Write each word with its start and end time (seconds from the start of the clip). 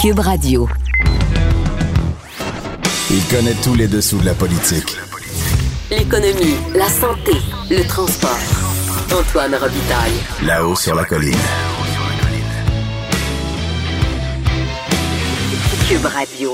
Cube 0.00 0.20
Radio. 0.20 0.66
Il 3.10 3.22
connaît 3.26 3.52
tous 3.62 3.74
les 3.74 3.86
dessous 3.86 4.16
de 4.16 4.24
la 4.24 4.32
politique. 4.32 4.96
L'économie, 5.90 6.56
la 6.74 6.88
santé, 6.88 7.32
le 7.68 7.86
transport. 7.86 8.38
Antoine 9.12 9.54
Robitaille. 9.56 10.46
Là-haut 10.46 10.74
sur 10.74 10.94
la 10.94 11.04
colline. 11.04 11.36
Cube 15.86 16.06
Radio. 16.06 16.52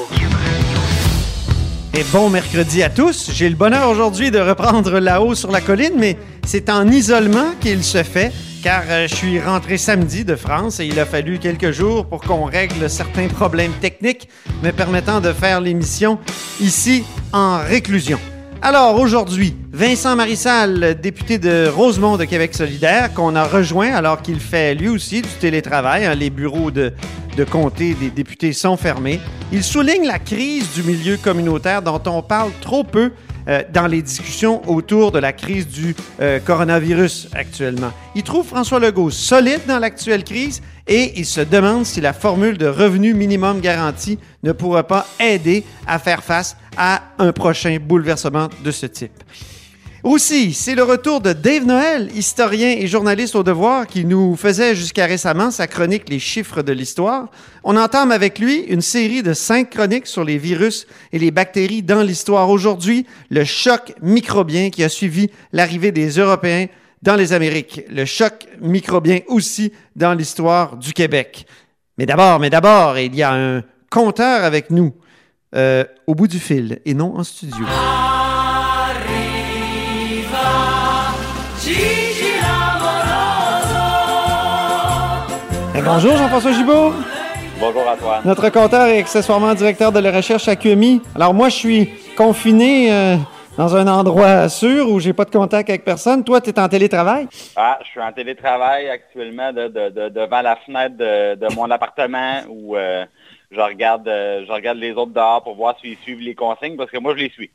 Et 1.95 2.03
bon 2.13 2.31
mercredi 2.31 2.83
à 2.83 2.91
tous. 2.91 3.31
J'ai 3.33 3.49
le 3.49 3.55
bonheur 3.55 3.89
aujourd'hui 3.89 4.33
de 4.33 4.41
reprendre 4.41 4.99
là-haut 4.99 5.37
sur 5.37 5.53
la 5.53 5.61
colline, 5.61 5.95
mais 5.97 6.19
c'est 6.45 6.69
en 6.69 6.89
isolement 6.89 7.53
qu'il 7.61 7.85
se 7.85 8.03
fait, 8.03 8.33
car 8.67 8.83
euh, 8.89 9.07
je 9.07 9.15
suis 9.15 9.39
rentré 9.39 9.79
samedi 9.79 10.25
de 10.25 10.35
France 10.35 10.81
et 10.81 10.87
il 10.87 10.99
a 10.99 11.07
fallu 11.07 11.39
quelques 11.39 11.71
jours 11.71 12.05
pour 12.05 12.21
qu'on 12.21 12.47
règle 12.47 12.91
certains 12.91 13.29
problèmes 13.29 13.71
techniques 13.81 14.29
me 14.65 14.73
permettant 14.73 15.21
de 15.21 15.33
faire 15.33 15.61
l'émission 15.61 16.19
ici 16.61 17.05
en 17.33 17.59
réclusion. 17.59 18.19
Alors 18.63 18.99
aujourd'hui, 18.99 19.55
Vincent 19.73 20.17
Marissal, 20.17 21.01
député 21.01 21.39
de 21.39 21.69
Rosemont 21.69 22.17
de 22.17 22.25
Québec 22.25 22.57
solidaire, 22.57 23.15
qu'on 23.15 23.37
a 23.37 23.45
rejoint 23.45 23.95
alors 23.95 24.21
qu'il 24.21 24.41
fait 24.41 24.75
lui 24.75 24.89
aussi 24.89 25.23
du 25.23 25.29
télétravail. 25.41 26.05
hein, 26.05 26.17
les 26.17 26.31
bureaux 26.31 26.73
de, 26.73 26.93
de 27.37 27.45
comté 27.45 27.95
des 27.95 28.11
députés 28.11 28.53
sont 28.53 28.77
fermés. 28.77 29.21
Il 29.53 29.63
souligne 29.63 30.09
la 30.09 30.19
crise 30.19 30.73
du 30.75 30.83
milieu 30.83 31.17
communautaire 31.19 31.83
dont 31.83 32.03
on 32.07 32.21
parle 32.21 32.51
trop 32.63 32.83
peu 32.83 33.13
euh, 33.49 33.63
dans 33.73 33.87
les 33.87 34.03
discussions 34.03 34.69
autour 34.69 35.13
de 35.13 35.19
la 35.19 35.33
crise 35.33 35.69
du 35.69 35.95
euh, 36.21 36.39
coronavirus 36.41 37.29
actuellement. 37.33 37.93
Il 38.15 38.23
trouve 38.23 38.47
François 38.47 38.81
Legault 38.81 39.11
solide 39.11 39.61
dans 39.67 39.79
l'actuelle 39.79 40.25
crise 40.25 40.63
et 40.87 41.13
il 41.19 41.25
se 41.25 41.41
demande 41.41 41.87
si 41.87 42.01
la 42.01 42.13
formule 42.13 42.59
de 42.59 42.67
revenu 42.67 43.15
minimum 43.15 43.61
garanti 43.61 44.19
ne 44.43 44.53
pourra 44.53 44.87
pas 44.87 45.07
aider 45.21 45.65
à 45.87 45.99
faire 45.99 46.23
face 46.23 46.57
à 46.77 47.03
un 47.19 47.33
prochain 47.33 47.79
bouleversement 47.81 48.49
de 48.65 48.71
ce 48.71 48.87
type. 48.87 49.23
Aussi, 50.07 50.55
c'est 50.55 50.77
le 50.77 50.85
retour 50.85 51.21
de 51.21 51.33
Dave 51.33 51.65
Noël, 51.65 52.09
historien 52.15 52.77
et 52.79 52.87
journaliste 52.87 53.35
au 53.35 53.43
devoir, 53.43 53.89
qui 53.89 54.05
nous 54.05 54.37
faisait 54.37 54.77
jusqu'à 54.77 55.05
récemment 55.05 55.51
sa 55.51 55.67
chronique 55.67 56.09
Les 56.09 56.21
chiffres 56.21 56.63
de 56.63 56.71
l'histoire. 56.71 57.29
On 57.65 57.77
entame 57.77 58.13
avec 58.13 58.39
lui 58.39 58.61
une 58.69 58.83
série 58.83 59.25
de 59.25 59.33
cinq 59.33 59.71
chroniques 59.71 60.07
sur 60.07 60.23
les 60.23 60.39
virus 60.39 60.87
et 61.13 61.19
les 61.19 61.33
bactéries 61.33 61.83
dans 61.83 62.05
l'histoire. 62.05 62.49
Aujourd'hui, 62.51 63.05
le 63.31 63.43
choc 63.43 63.95
microbien 64.01 64.71
qui 64.71 64.85
a 64.85 64.89
suivi 64.89 65.29
l'arrivée 65.51 65.91
des 65.91 66.09
Européens 66.11 66.67
dans 67.03 67.17
les 67.17 67.33
Amériques. 67.33 67.83
Le 67.91 68.05
choc 68.05 68.47
microbien 68.61 69.19
aussi 69.27 69.73
dans 69.97 70.15
l'histoire 70.15 70.77
du 70.77 70.93
Québec. 70.93 71.47
Mais 71.99 72.07
d'abord, 72.07 72.39
mais 72.39 72.49
d'abord, 72.49 72.97
il 72.97 73.17
y 73.17 73.25
a 73.25 73.35
un 73.35 73.65
compteur 73.91 74.45
avec 74.45 74.71
nous 74.71 74.95
euh, 75.57 75.85
au 76.07 76.15
bout 76.15 76.29
du 76.29 76.39
fil 76.39 76.79
et 76.85 76.95
non 76.95 77.17
en 77.17 77.25
studio. 77.25 77.67
Eh, 85.77 85.83
bonjour 85.83 86.17
Jean-François 86.17 86.53
Gibault, 86.53 86.93
Bonjour 87.61 87.87
Antoine. 87.89 88.23
notre 88.25 88.49
compteur 88.51 88.87
et 88.87 88.99
accessoirement 88.99 89.55
directeur 89.55 89.93
de 89.93 89.99
la 89.99 90.11
recherche 90.13 90.49
à 90.49 90.57
QMI. 90.57 91.03
Alors 91.15 91.35
moi, 91.35 91.49
je 91.49 91.55
suis 91.57 91.89
confiné 92.17 92.93
euh, 92.93 93.17
dans 93.59 93.75
un 93.77 93.87
endroit 93.87 94.49
sûr 94.49 94.89
où 94.91 95.01
j'ai 95.01 95.13
pas 95.13 95.25
de 95.25 95.31
contact 95.31 95.69
avec 95.69 95.85
personne. 95.85 96.25
Toi, 96.25 96.41
tu 96.41 96.51
es 96.51 96.59
en 96.61 96.69
télétravail? 96.69 97.27
Ah, 97.57 97.79
je 97.85 97.89
suis 97.89 98.01
en 98.01 98.13
télétravail 98.13 98.89
actuellement 98.89 99.53
de- 99.53 99.69
de- 99.69 99.89
de- 99.91 100.09
devant 100.09 100.43
la 100.43 100.57
fenêtre 100.57 100.97
de, 100.97 101.35
de 101.35 101.55
mon 101.55 101.71
appartement 101.71 102.41
où 102.49 102.77
euh, 102.77 103.05
je, 103.51 103.61
regarde, 103.61 104.07
euh, 104.09 104.45
je 104.47 104.53
regarde 104.53 104.79
les 104.79 104.93
autres 104.93 105.13
dehors 105.13 105.43
pour 105.43 105.57
voir 105.57 105.75
s'ils 105.81 105.97
suivent 105.99 106.21
les 106.21 106.35
consignes 106.35 106.77
parce 106.77 106.91
que 106.91 106.99
moi, 106.99 107.15
je 107.17 107.23
les 107.25 107.31
suis. 107.31 107.51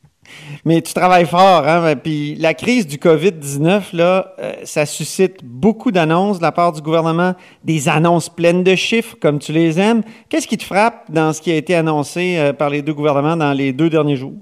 Mais 0.66 0.82
tu 0.82 0.94
travailles 0.94 1.26
fort, 1.26 1.68
hein? 1.68 1.96
Puis 1.96 2.36
la 2.36 2.54
crise 2.54 2.88
du 2.88 2.98
COVID-19, 2.98 3.96
là, 3.96 4.34
euh, 4.40 4.54
ça 4.64 4.86
suscite 4.86 5.44
beaucoup 5.44 5.92
d'annonces 5.92 6.38
de 6.38 6.44
la 6.44 6.52
part 6.52 6.72
du 6.72 6.82
gouvernement, 6.82 7.34
des 7.64 7.90
annonces 7.90 8.30
pleines 8.30 8.64
de 8.64 8.76
chiffres, 8.76 9.16
comme 9.20 9.40
tu 9.40 9.52
les 9.52 9.80
aimes. 9.80 10.04
Qu'est-ce 10.30 10.48
qui 10.48 10.58
te 10.58 10.64
frappe 10.64 11.10
dans 11.10 11.34
ce 11.34 11.42
qui 11.42 11.52
a 11.52 11.56
été 11.56 11.76
annoncé 11.76 12.38
euh, 12.38 12.54
par 12.54 12.70
les 12.70 12.82
deux 12.82 12.94
gouvernements 12.94 13.38
dans 13.38 13.54
les 13.54 13.74
deux 13.74 13.90
derniers 13.90 14.16
jours? 14.16 14.36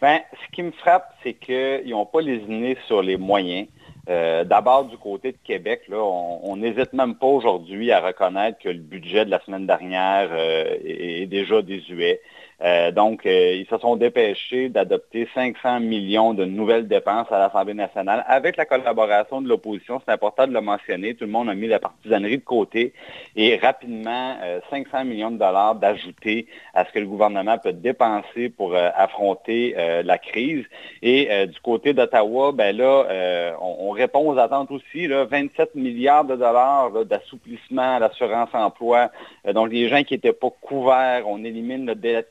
Ben, 0.00 0.20
ce 0.32 0.54
qui 0.54 0.62
me 0.62 0.70
frappe, 0.72 1.12
c'est 1.22 1.34
qu'ils 1.34 1.90
n'ont 1.90 2.06
pas 2.06 2.20
lésiné 2.20 2.76
sur 2.86 3.02
les 3.02 3.16
moyens. 3.16 3.66
Euh, 4.08 4.44
D'abord, 4.44 4.84
du 4.84 4.96
côté 4.96 5.32
de 5.32 5.38
Québec, 5.44 5.82
là, 5.88 5.98
on 5.98 6.56
n'hésite 6.56 6.92
même 6.92 7.14
pas 7.16 7.26
aujourd'hui 7.26 7.92
à 7.92 8.00
reconnaître 8.00 8.58
que 8.58 8.68
le 8.68 8.78
budget 8.78 9.24
de 9.24 9.30
la 9.30 9.40
semaine 9.40 9.66
dernière 9.66 10.32
est, 10.34 11.22
est 11.22 11.26
déjà 11.26 11.60
désuet. 11.62 12.20
Euh, 12.62 12.90
donc, 12.90 13.24
euh, 13.24 13.54
ils 13.54 13.66
se 13.66 13.78
sont 13.78 13.96
dépêchés 13.96 14.68
d'adopter 14.68 15.28
500 15.34 15.80
millions 15.80 16.34
de 16.34 16.44
nouvelles 16.44 16.88
dépenses 16.88 17.30
à 17.30 17.38
l'Assemblée 17.38 17.74
nationale 17.74 18.24
avec 18.26 18.56
la 18.56 18.64
collaboration 18.64 19.40
de 19.40 19.48
l'opposition. 19.48 20.00
C'est 20.04 20.12
important 20.12 20.46
de 20.46 20.52
le 20.52 20.60
mentionner. 20.60 21.14
Tout 21.14 21.24
le 21.24 21.30
monde 21.30 21.48
a 21.48 21.54
mis 21.54 21.68
la 21.68 21.78
partisanerie 21.78 22.38
de 22.38 22.44
côté 22.44 22.92
et 23.36 23.56
rapidement, 23.56 24.36
euh, 24.42 24.60
500 24.70 25.04
millions 25.04 25.30
de 25.30 25.38
dollars 25.38 25.76
d'ajouter 25.76 26.46
à 26.74 26.84
ce 26.84 26.92
que 26.92 26.98
le 26.98 27.06
gouvernement 27.06 27.58
peut 27.58 27.72
dépenser 27.72 28.48
pour 28.48 28.74
euh, 28.74 28.90
affronter 28.94 29.74
euh, 29.78 30.02
la 30.02 30.18
crise. 30.18 30.64
Et 31.02 31.28
euh, 31.30 31.46
du 31.46 31.60
côté 31.60 31.92
d'Ottawa, 31.92 32.50
ben 32.52 32.76
là, 32.76 33.06
euh, 33.08 33.52
on, 33.60 33.88
on 33.88 33.90
répond 33.90 34.28
aux 34.28 34.38
attentes 34.38 34.70
aussi. 34.72 35.06
Là, 35.06 35.24
27 35.24 35.76
milliards 35.76 36.24
de 36.24 36.34
dollars 36.34 37.04
d'assouplissement 37.04 37.96
à 37.96 37.98
l'assurance-emploi. 38.00 39.10
Euh, 39.46 39.52
donc, 39.52 39.70
les 39.70 39.88
gens 39.88 40.02
qui 40.02 40.14
n'étaient 40.14 40.32
pas 40.32 40.50
couverts, 40.60 41.24
on 41.26 41.44
élimine 41.44 41.86
le 41.86 41.94
délai 41.94 42.22
de 42.22 42.28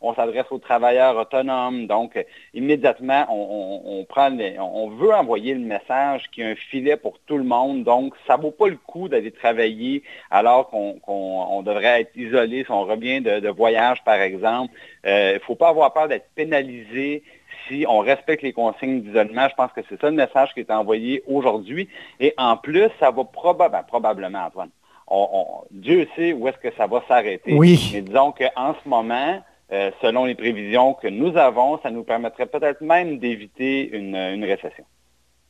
on 0.00 0.14
s'adresse 0.14 0.46
aux 0.50 0.58
travailleurs 0.58 1.16
autonomes. 1.16 1.86
Donc, 1.86 2.16
euh, 2.16 2.22
immédiatement, 2.54 3.26
on, 3.30 4.88
veut 4.90 5.14
envoyer 5.14 5.54
le 5.54 5.60
message 5.60 6.30
qu'il 6.30 6.44
y 6.44 6.46
a 6.46 6.50
un 6.50 6.54
filet 6.54 6.96
pour 6.96 7.18
tout 7.26 7.38
le 7.38 7.44
monde. 7.44 7.84
Donc, 7.84 8.14
ça 8.26 8.36
vaut 8.36 8.50
pas 8.50 8.68
le 8.68 8.76
coup 8.76 9.08
d'aller 9.08 9.30
travailler 9.30 10.02
alors 10.30 10.68
qu'on 10.68 10.94
qu'on- 11.00 11.46
on 11.50 11.62
devrait 11.62 12.02
être 12.02 12.16
isolé 12.16 12.64
si 12.64 12.70
on 12.70 12.84
revient 12.84 13.20
de, 13.20 13.48
voyage, 13.48 14.02
par 14.04 14.20
exemple. 14.20 14.72
Il 15.04 15.34
ne 15.34 15.38
faut 15.40 15.54
pas 15.54 15.68
avoir 15.68 15.92
peur 15.92 16.08
d'être 16.08 16.28
pénalisé 16.34 17.22
si 17.68 17.84
on 17.88 17.98
respecte 18.00 18.42
les 18.42 18.52
consignes 18.52 19.02
d'isolement. 19.02 19.48
Je 19.48 19.54
pense 19.54 19.72
que 19.72 19.80
c'est 19.88 20.00
ça 20.00 20.10
le 20.10 20.16
message 20.16 20.52
qui 20.54 20.60
est 20.60 20.70
envoyé 20.70 21.22
aujourd'hui. 21.26 21.88
Et 22.20 22.34
en 22.36 22.56
plus, 22.56 22.88
ça 23.00 23.10
va 23.10 23.24
probablement, 23.24 23.82
probablement, 23.84 24.44
Antoine, 24.46 24.70
on- 25.08 25.28
on- 25.32 25.46
Dieu 25.70 26.06
sait 26.16 26.32
où 26.32 26.48
est-ce 26.48 26.58
que 26.58 26.74
ça 26.76 26.86
va 26.86 27.02
s'arrêter. 27.08 27.54
Oui. 27.54 27.90
Mais 27.94 28.02
disons 28.02 28.32
qu'en 28.32 28.74
ce 28.82 28.88
moment, 28.88 29.42
euh, 29.72 29.90
selon 30.02 30.24
les 30.24 30.34
prévisions 30.34 30.94
que 30.94 31.08
nous 31.08 31.36
avons, 31.36 31.78
ça 31.82 31.90
nous 31.90 32.04
permettrait 32.04 32.46
peut-être 32.46 32.80
même 32.80 33.18
d'éviter 33.18 33.88
une, 33.96 34.16
une 34.16 34.44
récession. 34.44 34.84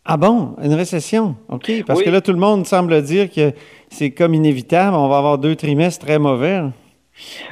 Ah 0.04 0.16
bon, 0.16 0.56
une 0.62 0.74
récession, 0.74 1.36
OK. 1.48 1.70
Parce 1.86 2.00
Oui. 2.00 2.04
que 2.06 2.10
là, 2.10 2.20
tout 2.20 2.32
le 2.32 2.38
monde 2.38 2.66
semble 2.66 3.02
dire 3.02 3.30
que 3.30 3.52
c'est 3.88 4.10
comme 4.10 4.34
inévitable. 4.34 4.96
On 4.96 5.08
va 5.08 5.18
avoir 5.18 5.38
deux 5.38 5.54
trimestres 5.54 6.04
très 6.04 6.18
mauvais. 6.18 6.58
là. 6.58 6.72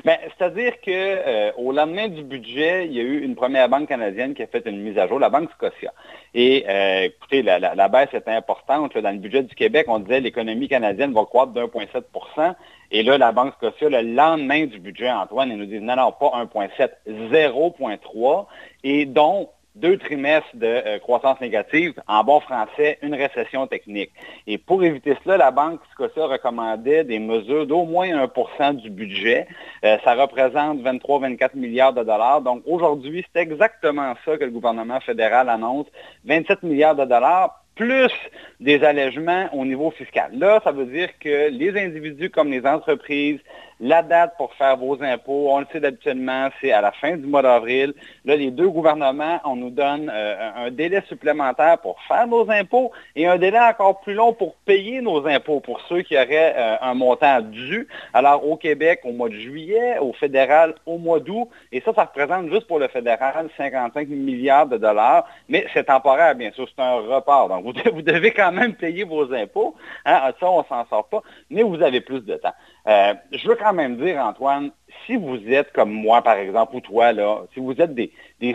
Ben, 0.04 0.18
C'est-à-dire 0.24 0.80
que 0.80 0.90
euh, 0.90 1.52
au 1.56 1.72
lendemain 1.72 2.08
du 2.08 2.22
budget, 2.22 2.86
il 2.86 2.92
y 2.92 3.00
a 3.00 3.02
eu 3.02 3.20
une 3.22 3.34
première 3.34 3.68
banque 3.68 3.88
canadienne 3.88 4.34
qui 4.34 4.42
a 4.42 4.46
fait 4.46 4.66
une 4.66 4.80
mise 4.80 4.98
à 4.98 5.06
jour, 5.06 5.18
la 5.18 5.28
Banque 5.28 5.50
Scotia. 5.52 5.92
Et 6.34 6.64
euh, 6.68 7.02
écoutez, 7.04 7.42
la, 7.42 7.88
baisse 7.88 8.08
était 8.14 8.30
importante. 8.30 8.96
dans 8.96 9.10
le 9.10 9.18
budget 9.18 9.42
du 9.42 9.54
Québec, 9.54 9.86
on 9.88 9.98
disait 9.98 10.20
l'économie 10.20 10.68
canadienne 10.68 11.12
va 11.12 11.24
croître 11.24 11.52
de 11.52 11.62
1,7% 11.62 12.54
Et 12.90 13.02
là, 13.02 13.18
la 13.18 13.32
Banque 13.32 13.54
Scotia, 13.54 13.88
le 13.88 14.02
lendemain 14.02 14.66
du 14.66 14.78
budget, 14.78 15.10
Antoine, 15.10 15.50
ils 15.50 15.58
nous 15.58 15.66
disent 15.66 15.82
non, 15.82 15.96
non, 15.96 16.12
pas 16.12 16.32
1,7, 16.44 16.90
0,3. 17.30 18.46
Et 18.84 19.04
donc, 19.04 19.50
deux 19.74 19.96
trimestres 19.98 20.54
de 20.54 20.66
euh, 20.66 20.98
croissance 20.98 21.40
négative, 21.40 21.94
en 22.06 22.24
bon 22.24 22.40
français, 22.40 22.98
une 23.02 23.14
récession 23.14 23.66
technique. 23.66 24.10
Et 24.46 24.58
pour 24.58 24.82
éviter 24.82 25.16
cela, 25.22 25.36
la 25.36 25.50
Banque 25.50 25.80
Scotia 25.92 26.26
recommandait 26.26 27.04
des 27.04 27.18
mesures 27.18 27.66
d'au 27.66 27.84
moins 27.84 28.08
1% 28.08 28.76
du 28.76 28.90
budget. 28.90 29.46
Euh, 29.84 29.96
ça 30.04 30.14
représente 30.14 30.80
23-24 30.80 31.50
milliards 31.54 31.92
de 31.92 32.02
dollars. 32.02 32.40
Donc 32.42 32.62
aujourd'hui, 32.66 33.24
c'est 33.32 33.42
exactement 33.42 34.14
ça 34.24 34.36
que 34.36 34.44
le 34.44 34.50
gouvernement 34.50 35.00
fédéral 35.00 35.48
annonce, 35.48 35.86
27 36.24 36.62
milliards 36.62 36.96
de 36.96 37.04
dollars 37.04 37.60
plus 37.80 38.12
des 38.60 38.84
allègements 38.84 39.48
au 39.54 39.64
niveau 39.64 39.90
fiscal. 39.90 40.30
Là, 40.34 40.60
ça 40.62 40.70
veut 40.70 40.84
dire 40.84 41.08
que 41.18 41.48
les 41.48 41.70
individus 41.80 42.28
comme 42.28 42.50
les 42.50 42.66
entreprises, 42.66 43.38
la 43.80 44.02
date 44.02 44.34
pour 44.36 44.52
faire 44.54 44.76
vos 44.76 45.02
impôts, 45.02 45.48
on 45.50 45.60
le 45.60 45.66
sait 45.72 45.80
d'habituellement, 45.80 46.50
c'est 46.60 46.70
à 46.70 46.82
la 46.82 46.92
fin 46.92 47.16
du 47.16 47.26
mois 47.26 47.40
d'avril. 47.40 47.94
Là, 48.26 48.36
les 48.36 48.50
deux 48.50 48.68
gouvernements, 48.68 49.40
on 49.46 49.56
nous 49.56 49.70
donne 49.70 50.12
euh, 50.12 50.50
un 50.66 50.70
délai 50.70 51.02
supplémentaire 51.08 51.78
pour 51.78 51.96
faire 52.06 52.26
nos 52.26 52.50
impôts 52.50 52.92
et 53.16 53.26
un 53.26 53.38
délai 53.38 53.58
encore 53.58 54.00
plus 54.00 54.12
long 54.12 54.34
pour 54.34 54.54
payer 54.66 55.00
nos 55.00 55.26
impôts 55.26 55.60
pour 55.60 55.80
ceux 55.88 56.02
qui 56.02 56.14
auraient 56.16 56.54
euh, 56.58 56.76
un 56.82 56.92
montant 56.92 57.40
dû. 57.40 57.88
Alors, 58.12 58.46
au 58.46 58.56
Québec, 58.58 59.00
au 59.04 59.12
mois 59.12 59.30
de 59.30 59.34
juillet, 59.34 59.96
au 59.98 60.12
fédéral, 60.12 60.74
au 60.84 60.98
mois 60.98 61.20
d'août, 61.20 61.48
et 61.72 61.80
ça, 61.80 61.94
ça 61.94 62.04
représente 62.04 62.50
juste 62.50 62.66
pour 62.66 62.78
le 62.78 62.88
fédéral 62.88 63.48
55 63.56 64.06
milliards 64.08 64.66
de 64.66 64.76
dollars, 64.76 65.26
mais 65.48 65.64
c'est 65.72 65.84
temporaire, 65.84 66.34
bien 66.34 66.50
sûr, 66.52 66.68
c'est 66.68 66.82
un 66.82 66.96
report. 66.96 67.48
Vous, 67.92 68.02
devez 68.02 68.30
quand 68.30 68.52
même 68.52 68.74
payer 68.74 69.04
vos 69.04 69.32
impôts. 69.32 69.74
Hein? 70.04 70.32
Ça, 70.40 70.50
on 70.50 70.64
s'en 70.64 70.86
sort 70.86 71.08
pas, 71.08 71.22
mais 71.50 71.62
vous 71.62 71.82
avez 71.82 72.00
plus 72.00 72.20
de 72.20 72.34
temps. 72.36 72.54
Euh, 72.86 73.14
je 73.32 73.48
veux 73.48 73.56
quand 73.56 73.72
même 73.72 73.96
dire, 73.96 74.18
Antoine, 74.18 74.70
si 75.06 75.16
vous 75.16 75.38
êtes 75.48 75.72
comme 75.72 75.92
moi, 75.92 76.22
par 76.22 76.36
exemple, 76.36 76.76
ou 76.76 76.80
toi, 76.80 77.12
là, 77.12 77.42
si 77.54 77.60
vous 77.60 77.74
êtes 77.80 77.94
des, 77.94 78.10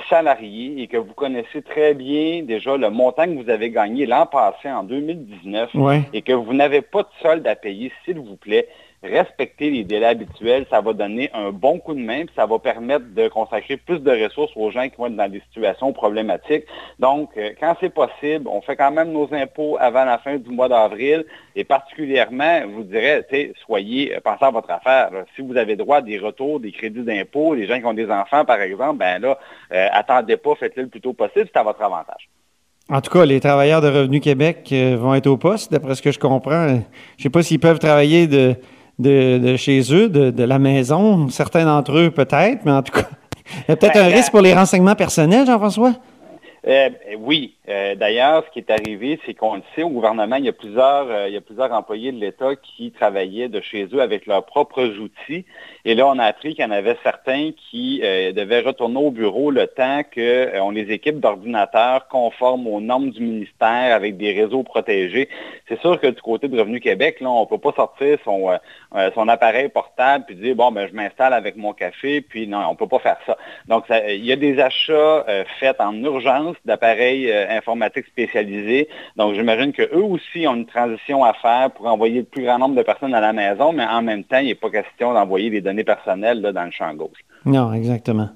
salariés 0.10 0.82
et 0.82 0.88
que 0.88 0.98
vous 0.98 1.14
connaissez 1.14 1.62
très 1.62 1.94
bien 1.94 2.44
déjà 2.44 2.76
le 2.76 2.90
montant 2.90 3.26
que 3.26 3.42
vous 3.42 3.50
avez 3.50 3.70
gagné 3.70 4.06
l'an 4.06 4.26
passé, 4.26 4.70
en 4.70 4.84
2019, 4.84 5.72
et 6.14 6.22
que 6.22 6.34
vous 6.34 6.54
n'avez 6.54 6.82
pas 6.82 7.04
de 7.04 7.08
solde 7.22 7.48
à 7.48 7.56
payer, 7.56 7.92
s'il 8.04 8.20
vous 8.20 8.36
plaît, 8.36 8.68
respecter 9.04 9.70
les 9.70 9.84
délais 9.84 10.06
habituels, 10.08 10.66
ça 10.70 10.82
va 10.82 10.94
donner 10.94 11.30
un 11.34 11.52
bon 11.52 11.80
coup 11.80 11.94
de 11.94 12.00
main, 12.00 12.26
puis 12.26 12.34
ça 12.36 12.46
va 12.46 12.60
permettre 12.60 13.06
de 13.14 13.28
consacrer 13.28 13.78
plus 13.78 14.00
de 14.00 14.12
ressources 14.12 14.52
aux 14.56 14.72
gens 14.72 14.90
qui 14.90 14.96
vont 14.98 15.08
être 15.08 15.16
dans 15.16 15.30
des 15.32 15.42
situations 15.42 15.94
problématiques. 15.94 16.66
Donc, 17.00 17.30
euh, 17.38 17.52
quand 17.60 17.76
c'est 17.80 17.94
possible, 17.94 18.48
on 18.48 18.62
fait 18.62 18.76
quand 18.76 18.92
même 18.92 19.12
nos 19.12 19.32
impôts 19.34 19.78
avant 19.80 20.06
la 20.06 20.18
fin 20.18 20.38
du 20.38 20.50
mois 20.50 20.70
d'avril, 20.70 21.26
et 21.56 21.64
particulièrement, 21.64 22.62
je 22.62 22.68
vous 22.68 22.84
dirais, 22.84 23.26
soyez, 23.66 24.16
euh, 24.16 24.20
pensez 24.24 24.46
à 24.46 24.52
votre 24.52 24.72
affaire. 24.72 25.10
Si 25.36 25.42
vous 25.42 25.58
avez 25.58 25.76
droit 25.76 25.98
à 25.98 26.02
des 26.02 26.18
retours, 26.18 26.60
des 26.60 26.72
crédits 26.72 27.04
d'impôts, 27.04 27.54
les 27.54 27.68
gens 27.68 27.80
qui 27.80 27.86
ont 27.86 27.94
des 27.94 28.10
enfants, 28.10 28.46
par 28.46 28.60
exemple, 28.62 28.98
ben 28.98 29.22
là, 29.22 29.38
euh, 29.72 29.88
attendez 29.92 30.38
pas, 30.38 30.56
faites-le 30.56 30.84
le 30.84 30.90
plus 30.90 31.02
tôt 31.02 31.14
possible, 31.14 31.48
c'est 31.52 31.60
à 31.60 31.64
votre 31.64 31.82
avantage. 31.82 32.30
En 32.88 33.02
tout 33.02 33.12
cas, 33.12 33.26
les 33.26 33.40
travailleurs 33.40 33.82
de 33.82 33.88
Revenu 33.88 34.20
Québec 34.20 34.72
vont 34.72 35.16
être 35.16 35.26
au 35.26 35.38
poste, 35.38 35.72
d'après 35.72 35.96
ce 35.96 36.04
que 36.04 36.12
je 36.12 36.20
comprends. 36.20 36.68
Je 36.68 36.74
ne 36.74 36.82
sais 37.18 37.32
pas 37.32 37.42
s'ils 37.42 37.60
peuvent 37.60 37.80
travailler 37.80 38.28
de, 38.28 38.56
de, 39.00 39.56
chez 39.58 39.82
eux, 39.94 40.10
de, 40.10 40.44
la 40.44 40.60
maison. 40.60 41.30
Certains 41.30 41.66
d'entre 41.66 41.98
eux 41.98 42.12
peut-être, 42.12 42.66
mais 42.66 42.72
en 42.72 42.84
tout 42.84 42.94
cas, 42.94 43.08
il 43.68 43.70
y 43.70 43.72
a 43.72 43.76
peut-être 43.76 43.98
un 43.98 44.08
risque 44.08 44.32
pour 44.32 44.42
les 44.42 44.54
renseignements 44.54 44.96
personnels, 44.96 45.46
Jean-François? 45.46 45.94
Euh, 46.68 46.90
oui. 47.20 47.56
Euh, 47.70 47.94
d'ailleurs, 47.96 48.44
ce 48.46 48.52
qui 48.52 48.60
est 48.60 48.72
arrivé, 48.72 49.20
c'est 49.26 49.36
qu'on 49.36 49.56
le 49.56 49.62
sait, 49.76 49.84
au 49.84 49.90
gouvernement, 49.90 50.38
il 50.38 50.46
y 50.46 50.50
a 50.50 50.54
plusieurs, 50.54 51.08
euh, 51.10 51.28
il 51.28 51.34
y 51.34 51.38
a 51.38 51.42
plusieurs 51.42 51.72
employés 51.72 52.12
de 52.12 52.20
l'État 52.20 52.56
qui 52.56 52.92
travaillaient 52.92 53.50
de 53.50 53.62
chez 53.62 53.88
eux 53.94 54.02
avec 54.02 54.26
leurs 54.26 54.46
propres 54.46 54.86
outils. 55.00 55.46
Et 55.86 55.96
là, 55.96 56.08
on 56.08 56.18
a 56.20 56.26
appris 56.26 56.56
qu'il 56.56 56.64
y 56.64 56.68
en 56.68 56.72
avait 56.72 56.98
certains 57.04 57.52
qui 57.70 58.00
devaient 58.02 58.62
retourner 58.62 58.98
au 58.98 59.12
bureau 59.12 59.52
le 59.52 59.68
temps 59.68 60.02
qu'on 60.04 60.72
les 60.72 60.92
équipe 60.92 61.20
d'ordinateurs 61.20 62.08
conformes 62.08 62.68
aux 62.68 62.82
normes 62.82 63.12
du 63.12 63.22
ministère 63.22 63.94
avec 63.94 64.18
des 64.18 64.34
réseaux 64.34 64.64
protégés. 64.64 65.30
C'est 65.68 65.80
sûr 65.82 66.00
que 66.00 66.08
du 66.08 66.22
côté 66.22 66.48
de 66.48 66.60
Revenu 66.60 66.80
Québec, 66.80 67.22
là, 67.22 67.30
on 67.30 67.42
ne 67.42 67.46
peut 67.48 67.60
pas 67.60 67.72
sortir 67.74 68.18
son, 68.24 68.50
son 69.14 69.28
appareil 69.28 69.70
portable 69.70 70.26
puis 70.26 70.36
dire, 70.36 70.56
bon, 70.56 70.72
ben, 70.72 70.88
je 70.88 70.94
m'installe 70.94 71.34
avec 71.34 71.56
mon 71.56 71.74
café, 71.74 72.22
puis 72.22 72.48
non, 72.48 72.60
on 72.68 72.72
ne 72.72 72.78
peut 72.78 72.88
pas 72.88 73.00
faire 73.00 73.18
ça. 73.26 73.38
Donc, 73.68 73.86
il 73.90 74.26
y 74.26 74.32
a 74.32 74.36
des 74.36 74.60
achats 74.60 75.26
faits 75.60 75.80
en 75.80 75.94
urgence 76.04 76.56
d'appareils 76.66 77.32
euh, 77.32 77.50
informatiques 77.50 78.08
spécialisés. 78.08 78.88
Donc, 79.16 79.36
j'imagine 79.36 79.72
qu'eux 79.74 80.02
aussi 80.02 80.48
ont 80.48 80.56
une 80.56 80.66
transition 80.66 81.24
à 81.24 81.34
faire 81.34 81.72
pour 81.72 81.88
envoyer 81.88 82.20
le 82.20 82.26
plus 82.26 82.44
grand 82.44 82.60
nombre 82.60 82.76
de 82.76 82.84
personnes 82.84 83.14
à 83.14 83.22
la 83.22 83.34
maison, 83.34 83.72
mais 83.72 83.86
en 83.86 84.02
même 84.02 84.24
temps, 84.24 84.40
il 84.40 84.48
n'est 84.48 84.56
pas 84.56 84.70
question 84.70 85.14
d'envoyer 85.14 85.50
des 85.50 85.62
données 85.62 85.75
personnelles 85.84 86.42
dans 86.42 86.64
le 86.64 86.72
champ 86.72 86.94
gauche. 86.94 87.20
Non, 87.46 87.72
exactement. 87.74 88.30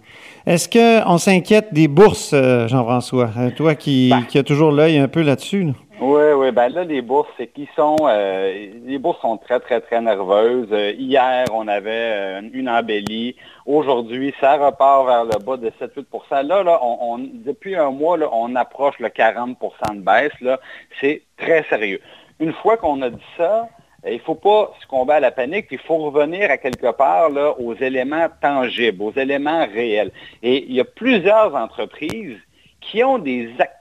Est-ce 0.46 0.70
qu'on 0.70 1.18
s'inquiète 1.18 1.74
des 1.74 1.88
bourses, 1.88 2.32
euh, 2.34 2.68
Jean-François? 2.68 3.30
Euh, 3.38 3.50
toi 3.56 3.74
qui, 3.74 4.10
ben. 4.10 4.24
qui 4.24 4.38
as 4.38 4.44
toujours 4.44 4.72
l'œil 4.72 4.98
un 4.98 5.08
peu 5.08 5.22
là-dessus. 5.22 5.64
là 5.64 5.74
oui, 6.02 6.32
oui. 6.34 6.52
Ben 6.52 6.70
là, 6.70 6.86
les 6.86 7.02
bourses, 7.02 7.28
c'est 7.36 7.48
qui 7.48 7.68
sont. 7.76 7.98
Euh, 8.04 8.72
les 8.86 8.98
bourses 8.98 9.20
sont 9.20 9.36
très, 9.36 9.60
très, 9.60 9.82
très 9.82 10.00
nerveuses. 10.00 10.70
Euh, 10.72 10.94
hier, 10.98 11.46
on 11.52 11.68
avait 11.68 12.40
une 12.54 12.70
embellie. 12.70 13.36
Aujourd'hui, 13.66 14.34
ça 14.40 14.56
repart 14.56 15.06
vers 15.06 15.26
le 15.26 15.44
bas 15.44 15.58
de 15.58 15.70
7-8 15.78 16.48
Là, 16.48 16.64
là 16.64 16.80
on, 16.82 17.18
depuis 17.18 17.76
un 17.76 17.92
mois, 17.92 18.18
là, 18.18 18.30
on 18.32 18.56
approche 18.56 18.98
le 19.00 19.10
40% 19.10 19.58
de 19.96 20.00
baisse. 20.00 20.40
Là. 20.40 20.60
C'est 21.02 21.24
très 21.38 21.64
sérieux. 21.64 22.00
Une 22.40 22.54
fois 22.54 22.78
qu'on 22.78 23.02
a 23.02 23.10
dit 23.10 23.20
ça, 23.36 23.68
il 24.06 24.14
ne 24.14 24.20
faut 24.20 24.36
pas 24.36 24.72
succomber 24.80 25.14
à 25.14 25.20
la 25.20 25.32
panique, 25.32 25.68
il 25.72 25.80
faut 25.80 25.98
revenir 25.98 26.50
à 26.50 26.58
quelque 26.58 26.92
part 26.92 27.30
là, 27.30 27.54
aux 27.60 27.76
éléments 27.76 28.28
tangibles, 28.42 29.02
aux 29.02 29.14
éléments 29.14 29.66
réels. 29.66 30.12
Et 30.42 30.66
il 30.66 30.74
y 30.74 30.80
a 30.80 30.86
plusieurs 30.86 31.56
entreprises 31.56 32.38
qui 32.82 33.04
ont 33.04 33.18
des 33.18 33.50
activités 33.60 33.80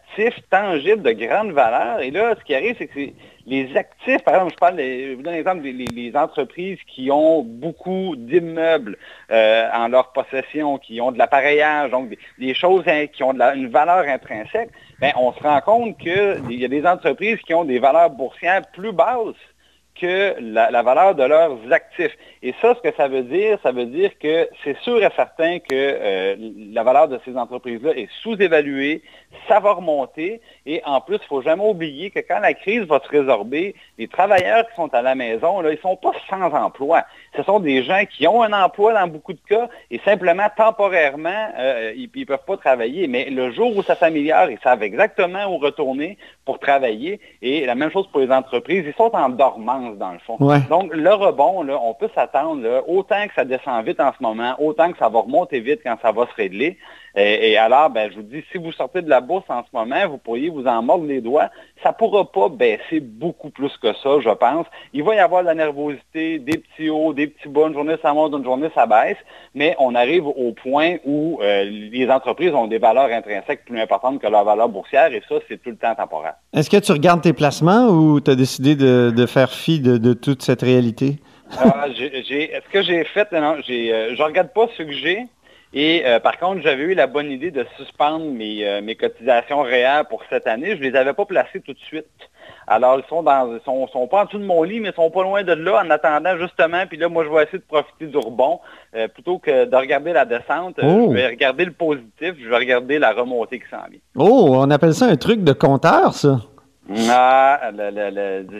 tangibles 0.50 1.02
de 1.02 1.12
grande 1.12 1.52
valeur. 1.52 2.00
Et 2.00 2.10
là, 2.10 2.34
ce 2.38 2.44
qui 2.44 2.54
arrive, 2.54 2.74
c'est 2.78 2.86
que 2.86 3.00
les 3.46 3.76
actifs, 3.76 4.22
par 4.24 4.34
exemple, 4.34 4.52
je 4.52 4.58
parle, 4.58 4.78
je 4.78 5.14
vous 5.14 5.22
donne 5.22 5.34
l'exemple 5.34 5.62
des 5.62 5.72
les, 5.72 6.16
entreprises 6.16 6.78
qui 6.86 7.10
ont 7.10 7.42
beaucoup 7.42 8.14
d'immeubles 8.16 8.98
euh, 9.30 9.68
en 9.72 9.88
leur 9.88 10.12
possession, 10.12 10.78
qui 10.78 11.00
ont 11.00 11.12
de 11.12 11.18
l'appareillage, 11.18 11.90
donc 11.90 12.16
des, 12.38 12.54
choses 12.54 12.84
qui 13.12 13.22
ont 13.22 13.32
une 13.32 13.68
valeur 13.68 14.06
intrinsèque, 14.08 14.70
bien, 15.00 15.12
on 15.16 15.32
se 15.32 15.42
rend 15.42 15.60
compte 15.60 15.98
qu'il 15.98 16.60
y 16.60 16.64
a 16.64 16.68
des 16.68 16.86
entreprises 16.86 17.38
qui 17.40 17.54
ont 17.54 17.64
des 17.64 17.78
valeurs 17.78 18.10
boursières 18.10 18.62
plus 18.72 18.92
basses 18.92 19.36
que 20.00 20.34
la, 20.40 20.82
valeur 20.82 21.14
de 21.14 21.24
leurs 21.24 21.58
actifs. 21.70 22.16
Et 22.42 22.54
ça, 22.60 22.74
ce 22.74 22.88
que 22.88 22.94
ça 22.96 23.08
veut 23.08 23.22
dire, 23.22 23.58
ça 23.62 23.72
veut 23.72 23.86
dire 23.86 24.10
que 24.18 24.48
c'est 24.64 24.76
sûr 24.78 25.02
et 25.02 25.10
certain 25.16 25.58
que 25.58 25.64
euh, 25.72 26.36
la 26.72 26.82
valeur 26.82 27.08
de 27.08 27.18
ces 27.24 27.36
entreprises-là 27.36 27.96
est 27.96 28.08
sous-évaluée, 28.22 29.02
ça 29.46 29.60
va 29.60 29.72
remonter, 29.72 30.40
et 30.66 30.82
en 30.84 31.00
plus, 31.00 31.16
il 31.16 31.22
ne 31.22 31.26
faut 31.26 31.42
jamais 31.42 31.64
oublier 31.64 32.10
que 32.10 32.20
quand 32.20 32.38
la 32.40 32.54
crise 32.54 32.82
va 32.82 33.00
se 33.00 33.08
résorber, 33.08 33.74
les 33.98 34.08
travailleurs 34.08 34.66
qui 34.68 34.74
sont 34.74 34.92
à 34.94 35.02
la 35.02 35.14
maison, 35.14 35.60
là, 35.60 35.70
ils 35.70 35.76
ne 35.76 35.80
sont 35.80 35.96
pas 35.96 36.12
sans 36.28 36.52
emploi. 36.52 37.04
Ce 37.36 37.42
sont 37.42 37.60
des 37.60 37.82
gens 37.82 38.04
qui 38.10 38.26
ont 38.26 38.42
un 38.42 38.52
emploi 38.52 38.92
dans 38.94 39.06
beaucoup 39.06 39.32
de 39.32 39.40
cas, 39.48 39.68
et 39.90 39.98
simplement, 40.00 40.46
temporairement, 40.56 41.48
euh, 41.58 41.92
ils 41.96 42.10
ne 42.14 42.24
peuvent 42.24 42.44
pas 42.46 42.56
travailler. 42.56 43.06
Mais 43.06 43.30
le 43.30 43.50
jour 43.52 43.76
où 43.76 43.82
ça 43.82 43.96
s'améliore, 43.96 44.50
ils 44.50 44.58
savent 44.60 44.82
exactement 44.82 45.46
où 45.46 45.58
retourner 45.58 46.18
pour 46.44 46.58
travailler, 46.58 47.20
et 47.42 47.66
la 47.66 47.74
même 47.74 47.90
chose 47.90 48.06
pour 48.10 48.20
les 48.20 48.30
entreprises, 48.30 48.84
ils 48.86 48.94
sont 48.94 49.14
en 49.14 49.28
dormance 49.28 49.96
dans 49.98 50.12
le 50.12 50.18
fond. 50.20 50.36
Donc, 50.68 50.94
le 50.94 51.12
rebond, 51.12 51.62
là, 51.62 51.78
on 51.82 51.94
peut 51.94 52.10
s'attendre, 52.14 52.84
autant 52.86 53.26
que 53.28 53.34
ça 53.34 53.44
descend 53.44 53.84
vite 53.84 54.00
en 54.00 54.12
ce 54.12 54.22
moment, 54.22 54.54
autant 54.58 54.90
que 54.92 54.98
ça 54.98 55.08
va 55.08 55.20
remonter 55.20 55.60
vite 55.60 55.80
quand 55.84 55.96
ça 56.00 56.12
va 56.12 56.26
se 56.26 56.34
régler. 56.34 56.78
Et, 57.20 57.56
alors, 57.56 57.90
ben, 57.90 58.10
je 58.10 58.16
vous 58.16 58.22
dis, 58.22 58.44
si 58.52 58.58
vous 58.58 58.70
sortez 58.70 59.02
de 59.02 59.10
la 59.10 59.20
bourse 59.20 59.44
en 59.48 59.62
ce 59.62 59.76
moment, 59.76 60.08
vous 60.08 60.18
pourriez 60.18 60.50
vous 60.50 60.66
en 60.66 60.82
mordre 60.82 61.04
les 61.04 61.20
doigts. 61.20 61.50
Ça 61.82 61.88
ne 61.88 61.94
pourra 61.94 62.30
pas 62.30 62.48
baisser 62.48 63.00
beaucoup 63.00 63.50
plus 63.50 63.76
que 63.78 63.92
ça, 63.94 64.20
je 64.20 64.30
pense. 64.30 64.66
Il 64.92 65.02
va 65.02 65.16
y 65.16 65.18
avoir 65.18 65.42
de 65.42 65.48
la 65.48 65.54
nervosité, 65.54 66.38
des 66.38 66.58
petits 66.58 66.90
hauts, 66.90 67.12
des 67.12 67.26
petits 67.26 67.48
bas. 67.48 67.66
Une 67.66 67.74
journée, 67.74 67.96
ça 68.02 68.12
monte, 68.12 68.34
une 68.34 68.44
journée, 68.44 68.68
ça 68.72 68.86
baisse. 68.86 69.16
Mais 69.54 69.74
on 69.80 69.96
arrive 69.96 70.28
au 70.28 70.52
point 70.52 70.96
où 71.04 71.40
euh, 71.42 71.64
les 71.64 72.08
entreprises 72.08 72.54
ont 72.54 72.68
des 72.68 72.78
valeurs 72.78 73.10
intrinsèques 73.10 73.64
plus 73.64 73.80
importantes 73.80 74.20
que 74.20 74.28
leur 74.28 74.44
valeur 74.44 74.68
boursière. 74.68 75.12
Et 75.12 75.22
ça, 75.28 75.36
c'est 75.48 75.60
tout 75.60 75.70
le 75.70 75.76
temps 75.76 75.94
temporaire. 75.96 76.34
Est-ce 76.52 76.70
que 76.70 76.76
tu 76.76 76.92
regardes 76.92 77.22
tes 77.22 77.32
placements 77.32 77.88
ou 77.88 78.20
tu 78.20 78.30
as 78.30 78.36
décidé 78.36 78.76
de, 78.76 79.26
faire 79.26 79.50
fi 79.50 79.80
de, 79.80 80.12
toute 80.12 80.42
cette 80.42 80.62
réalité? 80.62 81.16
Ah, 81.58 81.86
ce 81.88 82.70
que 82.70 82.82
j'ai 82.82 83.04
fait, 83.04 83.32
non, 83.32 83.56
j'ai, 83.66 83.92
euh, 83.92 84.14
je 84.14 84.22
regarde 84.22 84.52
pas 84.52 84.68
ce 84.76 84.82
que 84.82 84.92
j'ai. 84.92 85.26
Et 85.74 86.02
euh, 86.06 86.18
par 86.18 86.38
contre, 86.38 86.62
j'avais 86.62 86.84
eu 86.84 86.94
la 86.94 87.06
bonne 87.06 87.30
idée 87.30 87.50
de 87.50 87.66
suspendre 87.76 88.24
mes, 88.24 88.66
euh, 88.66 88.80
mes 88.80 88.96
cotisations 88.96 89.62
réelles 89.62 90.04
pour 90.08 90.22
cette 90.30 90.46
année. 90.46 90.76
Je 90.76 90.82
ne 90.82 90.90
les 90.90 90.96
avais 90.96 91.12
pas 91.12 91.26
placées 91.26 91.60
tout 91.60 91.74
de 91.74 91.78
suite. 91.78 92.06
Alors, 92.66 92.98
ils 92.98 93.08
sont 93.08 93.22
dans, 93.22 93.58
sont, 93.64 93.86
sont 93.88 94.06
pas 94.08 94.22
en 94.22 94.24
dessous 94.24 94.38
de 94.38 94.44
mon 94.44 94.62
lit, 94.62 94.80
mais 94.80 94.90
ils 94.90 94.94
sont 94.94 95.10
pas 95.10 95.22
loin 95.22 95.42
de 95.42 95.52
là 95.52 95.82
en 95.84 95.90
attendant 95.90 96.36
justement. 96.38 96.86
Puis 96.86 96.96
là, 96.96 97.08
moi, 97.08 97.24
je 97.24 97.30
vais 97.30 97.42
essayer 97.42 97.58
de 97.58 97.64
profiter 97.64 98.06
du 98.06 98.16
rebond 98.16 98.60
euh, 98.94 99.08
plutôt 99.08 99.38
que 99.38 99.66
de 99.66 99.76
regarder 99.76 100.12
la 100.12 100.24
descente. 100.24 100.76
Oh. 100.82 101.08
Je 101.10 101.14
vais 101.14 101.26
regarder 101.28 101.66
le 101.66 101.72
positif, 101.72 102.34
je 102.42 102.48
vais 102.48 102.56
regarder 102.56 102.98
la 102.98 103.12
remontée 103.12 103.58
qui 103.58 103.68
s'en 103.70 103.88
vient. 103.90 104.00
Oh, 104.16 104.54
on 104.56 104.70
appelle 104.70 104.94
ça 104.94 105.06
un 105.06 105.16
truc 105.16 105.44
de 105.44 105.52
compteur, 105.52 106.14
ça. 106.14 106.40
Ah, 106.90 107.70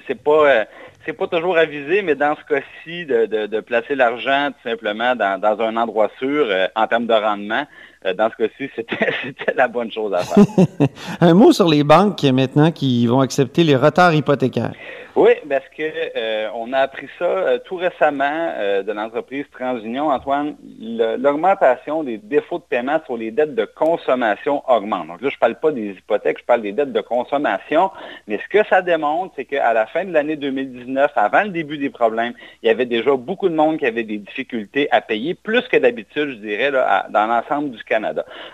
c'est 0.07 0.23
pas 0.23 0.67
c'est 1.07 1.15
pas 1.15 1.27
toujours 1.27 1.57
avisé, 1.57 2.03
mais 2.03 2.15
dans 2.15 2.37
ce 2.37 2.45
cas-ci, 2.45 3.07
de, 3.07 3.61
placer 3.61 3.95
l'argent 3.95 4.51
tout 4.51 4.69
simplement 4.69 5.17
dans, 5.17 5.61
un 5.61 5.77
endroit 5.77 6.11
sûr 6.19 6.47
en 6.77 6.87
termes 6.87 7.07
de 7.07 7.15
rendement, 7.15 7.65
euh, 7.65 7.98
dans 8.17 8.31
ce 8.31 8.37
cas-ci, 8.37 8.71
c'était 8.77 9.55
la 9.55 9.69
bonne 9.69 9.91
chose 9.91 10.13
à 10.15 10.19
faire. 10.19 10.45
un 11.21 11.35
mot 11.35 11.53
sur 11.53 11.69
les 11.69 11.85
banques 11.85 12.23
maintenant 12.25 12.71
qui 12.71 13.07
vont 13.07 13.21
accepter 13.21 13.65
les 13.65 13.77
retards 13.77 14.15
hypothécaires. 14.15 14.73
Oui, 15.17 15.33
parce 15.49 15.65
que 15.77 15.83
euh, 16.17 16.49
on 16.55 16.73
a 16.73 16.79
appris 16.79 17.09
ça 17.19 17.25
euh, 17.25 17.59
tout 17.65 17.75
récemment 17.75 18.53
de 18.87 18.93
l'entreprise 18.93 19.47
TransUnion, 19.51 20.11
Antoine. 20.11 20.55
L'augmentation 20.79 22.05
des 22.05 22.19
défauts 22.19 22.59
de 22.59 22.63
paiement 22.63 23.01
sur 23.05 23.17
les 23.17 23.33
dettes 23.33 23.57
de 23.57 23.65
consommation 23.65 24.63
augmente. 24.69 25.09
Donc 25.09 25.21
là, 25.21 25.29
je 25.29 25.35
ne 25.35 25.41
parle 25.41 25.57
pas 25.57 25.73
des 25.73 25.91
hypothèques, 25.91 26.39
je 26.39 26.45
parle 26.45 26.63
des 26.63 26.71
dettes 26.71 26.93
de 26.93 27.01
consommation. 27.01 27.91
Mais 28.29 28.39
ce 28.39 28.49
que 28.49 28.65
ça 28.69 28.81
démontre, 28.81 29.33
c'est 29.35 29.45
qu'à 29.45 29.73
la 29.73 29.87
fin 29.87 30.05
de 30.05 30.13
l'année 30.13 30.37
2019, 30.37 31.11
avant 31.17 31.43
le 31.43 31.51
début 31.51 31.79
des 31.79 31.91
problèmes, 31.91 32.35
il 32.63 32.67
y 32.67 32.71
avait 32.71 32.87
déjà 32.87 33.17
beaucoup 33.17 33.49
de 33.49 33.55
monde 33.55 33.79
qui 33.79 33.87
avait 33.87 34.05
des 34.05 34.19
difficultés 34.19 34.89
à 34.91 35.01
payer, 35.01 35.35
plus 35.35 35.63
que 35.69 35.77
d'habitude, 35.77 36.31
je 36.31 36.35
dirais, 36.35 36.71
dans 36.71 37.27
l'ensemble 37.27 37.71
du 37.71 37.83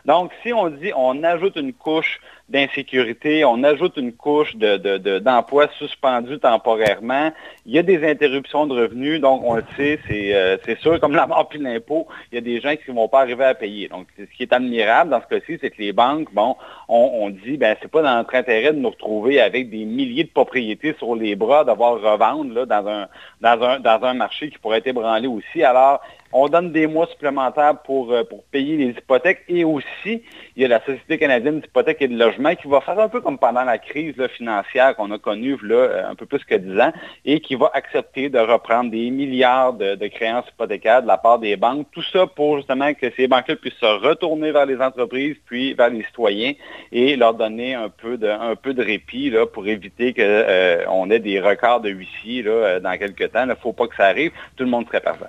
Donc, 0.04 0.32
si 0.42 0.52
on 0.52 0.68
dit 0.68 0.92
on 0.94 1.22
ajoute 1.22 1.56
une 1.56 1.72
couche 1.72 2.20
d'insécurité, 2.48 3.44
on 3.44 3.62
ajoute 3.64 3.96
une 3.96 4.12
couche 4.12 4.54
d'emploi 4.56 5.66
de, 5.66 5.72
suspendu 5.72 6.38
temporairement. 6.38 7.32
Il 7.64 7.72
y 7.72 7.78
a 7.78 7.82
des 7.82 8.06
interruptions 8.06 8.66
de 8.66 8.74
revenus, 8.74 9.20
donc 9.20 9.42
on 9.44 9.54
le 9.54 9.64
sait, 9.76 9.98
c'est 10.06 10.78
sûr, 10.80 11.00
comme 11.00 11.14
la 11.14 11.26
mort 11.26 11.48
puis 11.48 11.58
l'impôt, 11.58 12.06
il 12.30 12.34
y 12.34 12.38
a 12.38 12.42
des 12.42 12.60
gens 12.60 12.76
qui 12.76 12.90
ne 12.90 12.96
vont 12.96 13.08
pas 13.08 13.20
arriver 13.20 13.44
à 13.44 13.54
payer. 13.54 13.88
Donc, 13.88 14.08
ce 14.18 14.24
qui 14.36 14.42
est 14.42 14.52
admirable 14.52 15.10
dans 15.10 15.22
ce 15.22 15.26
cas-ci, 15.26 15.58
c'est 15.60 15.70
que 15.70 15.80
les 15.80 15.92
banques, 15.92 16.32
bon, 16.34 16.56
on, 16.88 17.30
dit, 17.30 17.56
ben, 17.56 17.76
c'est 17.80 17.90
pas 17.90 18.02
dans 18.02 18.16
notre 18.16 18.34
intérêt 18.34 18.72
de 18.72 18.78
nous 18.78 18.90
retrouver 18.90 19.40
avec 19.40 19.70
des 19.70 19.86
milliers 19.86 20.24
de 20.24 20.30
propriétés 20.30 20.94
sur 20.98 21.14
les 21.14 21.36
bras, 21.36 21.64
d'avoir 21.64 22.00
revendre 22.00 22.52
là, 22.52 22.66
dans, 22.66 22.86
un, 22.86 23.08
dans, 23.40 23.62
un, 23.62 23.80
dans 23.80 24.04
un 24.04 24.14
marché 24.14 24.50
qui 24.50 24.58
pourrait 24.58 24.78
être 24.78 24.86
ébranlé 24.88 25.28
aussi. 25.28 25.62
Alors, 25.62 26.02
on 26.36 26.48
donne 26.48 26.72
des 26.72 26.88
mois 26.88 27.06
supplémentaires 27.06 27.78
pour, 27.84 28.12
euh, 28.12 28.24
pour 28.24 28.42
payer 28.44 28.76
les 28.76 28.90
hypothèques 28.90 29.44
et 29.48 29.64
aussi, 29.64 30.22
il 30.56 30.62
y 30.62 30.64
a 30.64 30.68
la 30.68 30.80
Société 30.80 31.16
canadienne 31.16 31.60
d'hypothèques 31.60 32.02
et 32.02 32.08
de 32.08 32.18
logement 32.18 32.33
qui 32.60 32.68
va 32.68 32.80
faire 32.80 32.98
un 32.98 33.08
peu 33.08 33.20
comme 33.20 33.38
pendant 33.38 33.64
la 33.64 33.78
crise 33.78 34.14
financière 34.36 34.96
qu'on 34.96 35.10
a 35.10 35.18
connue 35.18 35.56
là, 35.62 35.74
euh, 35.74 36.10
un 36.10 36.14
peu 36.14 36.26
plus 36.26 36.44
que 36.44 36.54
10 36.54 36.80
ans 36.80 36.92
et 37.24 37.40
qui 37.40 37.54
va 37.54 37.70
accepter 37.74 38.28
de 38.28 38.38
reprendre 38.38 38.90
des 38.90 39.10
milliards 39.10 39.72
de, 39.72 40.06
créances 40.08 40.46
hypothécaires 40.50 41.02
de 41.02 41.08
la 41.08 41.16
part 41.16 41.38
des 41.38 41.56
banques. 41.56 41.86
Tout 41.92 42.02
ça 42.12 42.26
pour 42.26 42.58
justement 42.58 42.92
que 42.94 43.06
ces 43.16 43.26
banques-là 43.26 43.56
puissent 43.56 43.74
se 43.80 44.06
retourner 44.06 44.52
vers 44.52 44.66
les 44.66 44.80
entreprises 44.80 45.36
puis 45.46 45.74
vers 45.74 45.90
les 45.90 46.04
citoyens 46.04 46.52
et 46.92 47.16
leur 47.16 47.34
donner 47.34 47.74
un 47.74 47.88
peu 47.88 48.16
de, 48.16 48.28
un 48.28 48.56
peu 48.56 48.74
de 48.74 48.82
répit 48.82 49.30
là, 49.30 49.46
pour 49.46 49.66
éviter 49.66 50.12
qu'on 50.12 50.22
euh, 50.22 51.10
ait 51.10 51.20
des 51.20 51.40
records 51.40 51.80
de 51.80 51.90
huissiers 51.90 52.42
là, 52.42 52.80
dans 52.80 52.96
quelques 52.98 53.32
temps. 53.32 53.44
Il 53.44 53.48
ne 53.48 53.54
faut 53.54 53.72
pas 53.72 53.86
que 53.86 53.96
ça 53.96 54.06
arrive. 54.06 54.32
Tout 54.56 54.64
le 54.64 54.70
monde 54.70 54.86
serait 54.86 55.00
parfait. 55.00 55.26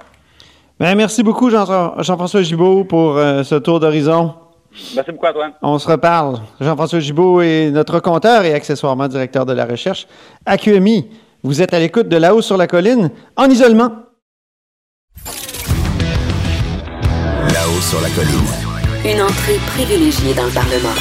Ben, 0.77 0.93
merci 0.95 1.23
beaucoup, 1.23 1.49
Jean-François 1.49 2.41
Gibault, 2.41 2.83
pour 2.83 3.15
euh, 3.15 3.43
ce 3.43 3.55
tour 3.55 3.79
d'horizon. 3.79 4.33
Merci 4.95 5.11
beaucoup, 5.11 5.25
Antoine. 5.25 5.53
On 5.61 5.79
se 5.79 5.87
reparle. 5.87 6.39
Jean-François 6.59 6.99
Gibault 6.99 7.41
est 7.41 7.71
notre 7.71 7.99
compteur 7.99 8.43
et 8.43 8.53
accessoirement 8.53 9.07
directeur 9.07 9.45
de 9.45 9.53
la 9.53 9.65
recherche 9.65 10.07
à 10.45 10.57
QMI. 10.57 11.09
Vous 11.43 11.61
êtes 11.61 11.73
à 11.73 11.79
l'écoute 11.79 12.09
de 12.09 12.17
là-haut 12.17 12.41
sur 12.41 12.57
la 12.57 12.67
colline, 12.67 13.11
en 13.35 13.49
isolement. 13.49 13.91
Là-haut 17.53 17.81
sur 17.81 18.01
la 18.01 18.09
colline. 18.09 18.47
Une 19.05 19.21
entrée 19.21 19.59
privilégiée 19.67 20.33
dans 20.33 20.45
le 20.45 20.51
Parlement. 20.51 20.95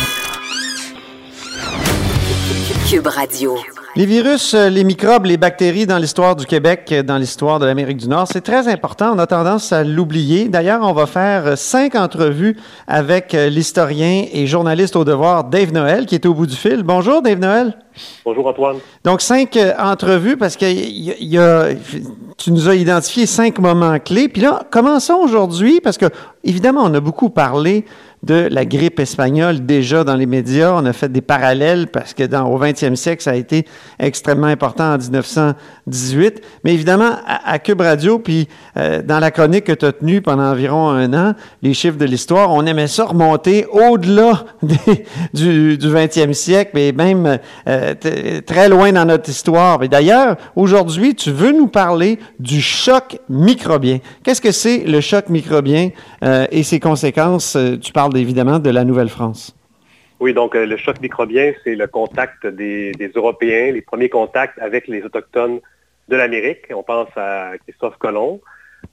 Cube 2.88 3.06
Radio. 3.06 3.56
Les 3.96 4.06
virus, 4.06 4.54
euh, 4.54 4.70
les 4.70 4.82
microbes, 4.82 5.26
les 5.26 5.36
bactéries 5.36 5.86
dans 5.86 5.98
l'histoire 5.98 6.34
du 6.34 6.46
Québec, 6.46 6.88
euh, 6.90 7.04
dans 7.04 7.16
l'histoire 7.16 7.60
de 7.60 7.66
l'Amérique 7.66 7.98
du 7.98 8.08
Nord, 8.08 8.26
c'est 8.26 8.40
très 8.40 8.66
important. 8.66 9.12
On 9.14 9.18
a 9.20 9.28
tendance 9.28 9.72
à 9.72 9.84
l'oublier. 9.84 10.48
D'ailleurs, 10.48 10.80
on 10.82 10.92
va 10.92 11.06
faire 11.06 11.46
euh, 11.46 11.54
cinq 11.54 11.94
entrevues 11.94 12.56
avec 12.88 13.34
l'historien 13.34 14.24
et 14.32 14.48
journaliste 14.48 14.96
au 14.96 15.04
devoir 15.04 15.44
Dave 15.44 15.72
Noël, 15.72 16.06
qui 16.06 16.16
est 16.16 16.26
au 16.26 16.34
bout 16.34 16.48
du 16.48 16.56
fil. 16.56 16.82
Bonjour, 16.82 17.22
Dave 17.22 17.38
Noël. 17.38 17.83
Bonjour, 18.24 18.46
Antoine. 18.46 18.76
Donc, 19.04 19.20
cinq 19.20 19.58
entrevues 19.78 20.36
parce 20.36 20.56
que 20.56 21.74
tu 22.36 22.52
nous 22.52 22.68
as 22.68 22.74
identifié 22.74 23.26
cinq 23.26 23.58
moments 23.58 23.98
clés. 23.98 24.28
Puis 24.28 24.42
là, 24.42 24.62
commençons 24.70 25.14
aujourd'hui 25.14 25.80
parce 25.80 25.98
que, 25.98 26.06
évidemment, 26.42 26.82
on 26.84 26.94
a 26.94 27.00
beaucoup 27.00 27.30
parlé 27.30 27.84
de 28.24 28.48
la 28.50 28.64
grippe 28.64 29.00
espagnole 29.00 29.64
déjà 29.66 30.02
dans 30.02 30.16
les 30.16 30.26
médias. 30.26 30.72
On 30.74 30.84
a 30.86 30.92
fait 30.92 31.10
des 31.10 31.20
parallèles 31.20 31.88
parce 31.88 32.14
que 32.14 32.24
dans, 32.24 32.48
au 32.50 32.58
20e 32.58 32.96
siècle, 32.96 33.22
ça 33.22 33.32
a 33.32 33.34
été 33.34 33.66
extrêmement 33.98 34.46
important 34.46 34.94
en 34.94 34.98
1918. 35.86 36.42
Mais 36.64 36.74
évidemment, 36.74 37.12
à, 37.26 37.58
Cube 37.58 37.80
Radio, 37.80 38.18
puis 38.18 38.48
euh, 38.76 39.02
dans 39.02 39.18
la 39.18 39.30
chronique 39.30 39.64
que 39.64 39.72
tu 39.72 39.84
as 39.84 39.92
tenue 39.92 40.22
pendant 40.22 40.44
environ 40.44 40.88
un 40.88 41.12
an, 41.14 41.34
les 41.62 41.74
chiffres 41.74 41.98
de 41.98 42.04
l'histoire, 42.04 42.50
on 42.52 42.64
aimait 42.66 42.86
ça 42.86 43.04
remonter 43.04 43.66
au-delà 43.66 44.44
du, 45.34 45.78
du 45.78 45.88
20e 45.88 46.32
siècle, 46.32 46.72
mais 46.74 46.92
même 46.92 47.38
euh, 47.68 47.94
très 48.46 48.68
loin 48.68 48.92
dans 48.92 49.04
notre 49.04 49.28
histoire. 49.28 49.82
Et 49.82 49.88
d'ailleurs, 49.88 50.36
aujourd'hui, 50.56 51.14
tu 51.14 51.30
veux 51.30 51.52
nous 51.52 51.68
parler 51.68 52.18
du 52.38 52.60
choc 52.60 53.18
microbien. 53.28 53.98
Qu'est-ce 54.22 54.40
que 54.40 54.52
c'est 54.52 54.84
le 54.84 55.00
choc 55.00 55.28
microbien 55.28 55.90
euh, 56.22 56.46
et 56.50 56.62
ses 56.62 56.80
conséquences? 56.80 57.56
Tu 57.82 57.92
parles 57.92 58.16
évidemment 58.16 58.58
de 58.58 58.70
la 58.70 58.84
Nouvelle-France. 58.84 59.54
Oui, 60.20 60.32
donc 60.32 60.54
euh, 60.54 60.64
le 60.64 60.76
choc 60.76 61.00
microbien, 61.00 61.52
c'est 61.64 61.74
le 61.74 61.86
contact 61.86 62.46
des, 62.46 62.92
Européens, 63.14 63.72
les 63.72 63.82
premiers 63.82 64.08
contacts 64.08 64.58
avec 64.58 64.88
les 64.88 65.02
Autochtones 65.02 65.60
de 66.08 66.16
l'Amérique. 66.16 66.66
On 66.70 66.82
pense 66.82 67.08
à 67.16 67.52
Christophe 67.64 67.96
Colomb 67.98 68.40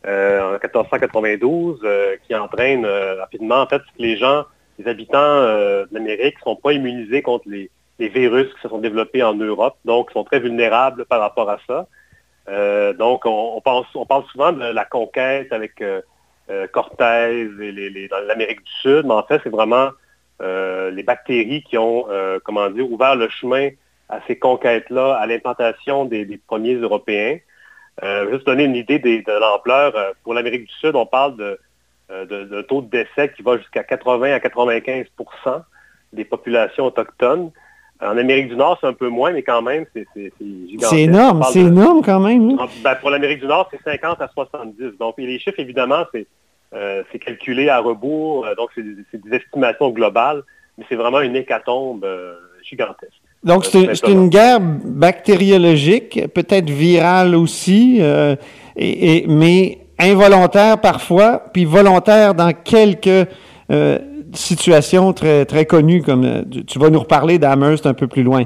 euh, 0.06 0.42
en 0.42 0.52
1492, 0.54 1.82
euh, 1.84 2.16
qui 2.26 2.36
entraîne 2.36 2.86
rapidement, 2.86 3.62
en 3.62 3.68
fait, 3.68 3.82
les 3.98 4.18
gens, 4.18 4.46
les 4.80 4.88
habitants 4.88 5.42
de 5.42 5.88
l'Amérique 5.92 6.38
ne 6.38 6.44
sont 6.44 6.56
pas 6.56 6.74
immunisés 6.74 7.22
contre 7.22 7.48
les, 7.48 7.70
virus 8.00 8.52
qui 8.56 8.62
se 8.62 8.68
sont 8.68 8.80
développés 8.80 9.22
en 9.22 9.36
Europe, 9.36 9.76
donc 9.86 10.10
sont 10.10 10.24
très 10.24 10.40
vulnérables 10.40 11.06
par 11.06 11.20
rapport 11.20 11.48
à 11.52 11.60
ça. 11.68 11.86
donc, 12.94 13.28
on, 13.28 13.62
pense, 13.62 13.86
on 13.94 14.08
parle 14.08 14.24
souvent 14.32 14.52
de 14.52 14.66
la 14.66 14.86
conquête 14.86 15.54
avec 15.54 15.84
euh, 16.52 16.68
Cortez 16.68 17.48
et 17.62 18.08
dans 18.10 18.20
l'Amérique 18.28 18.64
du 18.64 18.72
Sud, 18.82 19.06
mais 19.06 19.14
en 19.14 19.24
fait, 19.24 19.40
c'est 19.44 19.50
vraiment 19.50 19.90
euh, 20.42 20.92
les 20.92 21.04
bactéries 21.04 21.64
qui 21.64 21.78
ont, 21.78 22.08
euh, 22.10 22.40
comment 22.44 22.70
dire, 22.70 22.92
ouvert 22.92 23.16
le 23.16 23.30
chemin 23.30 23.70
à 24.12 24.20
ces 24.28 24.38
conquêtes-là, 24.38 25.16
à 25.16 25.26
l'implantation 25.26 26.06
des, 26.06 26.40
premiers 26.46 26.76
Européens. 26.76 27.38
juste 28.30 28.46
donner 28.46 28.66
une 28.66 28.76
idée 28.76 29.00
de 29.00 29.40
l'ampleur. 29.40 29.94
Pour 30.24 30.34
l'Amérique 30.34 30.66
du 30.68 30.74
Sud, 30.74 30.96
on 30.96 31.06
parle 31.06 31.38
de, 31.38 31.60
de, 32.10 32.62
taux 32.62 32.82
de 32.82 32.90
décès 32.90 33.32
qui 33.34 33.42
va 33.42 33.58
jusqu'à 33.58 33.84
80 33.84 34.34
à 34.34 34.40
95% 34.40 35.64
des 36.14 36.26
populations 36.26 36.86
autochtones. 36.86 37.52
En 38.02 38.18
Amérique 38.18 38.50
du 38.50 38.56
Nord, 38.56 38.78
c'est 38.82 38.88
un 38.88 38.94
peu 38.94 39.10
moins, 39.10 39.32
mais 39.32 39.44
quand 39.44 39.62
même, 39.62 39.86
c'est 39.94 40.08
gigantesque. 40.40 40.90
C'est 40.90 41.02
énorme, 41.02 41.44
c'est 41.52 41.60
énorme 41.60 42.02
quand 42.04 42.20
même. 42.20 42.58
Ben, 42.84 42.96
pour 42.96 43.12
l'Amérique 43.12 43.42
du 43.42 43.46
Nord, 43.46 43.70
c'est 43.72 43.82
50 43.84 44.22
à 44.22 44.28
70. 44.28 44.98
Donc, 45.00 45.16
les 45.20 45.38
chiffres, 45.38 45.60
évidemment, 45.60 46.06
c'est 46.12 46.26
euh, 46.74 47.04
calculé 47.24 47.70
à 47.70 47.80
rebours, 47.80 48.46
euh, 48.46 48.56
donc 48.56 48.70
c'est 48.74 48.82
des, 48.82 49.36
estimations 49.36 49.90
globales, 49.90 50.42
mais 50.78 50.86
c'est 50.90 50.96
vraiment 50.96 51.20
une 51.20 51.36
hécatombe 51.36 52.04
euh, 52.06 52.36
gigantesque. 52.64 53.21
Donc 53.44 53.66
c'est 53.66 54.08
une 54.08 54.30
guerre 54.30 54.60
bactériologique, 54.62 56.28
peut-être 56.34 56.70
virale 56.70 57.36
aussi, 57.36 58.00
et, 58.78 59.26
mais 59.28 59.80
involontaire 59.98 60.80
parfois, 60.80 61.42
puis 61.52 61.66
volontaire 61.66 62.36
dans 62.36 62.52
quelques 62.54 63.28
situations 64.34 65.14
très, 65.14 65.46
très 65.46 65.66
connues, 65.66 66.04
comme 66.04 66.46
tu 66.68 66.78
vas 66.78 66.92
nous 66.92 67.00
reparler 67.00 67.40
d'Amherst 67.40 67.88
un 67.88 67.96
peu 67.96 68.08
plus 68.08 68.22
loin. 68.22 68.44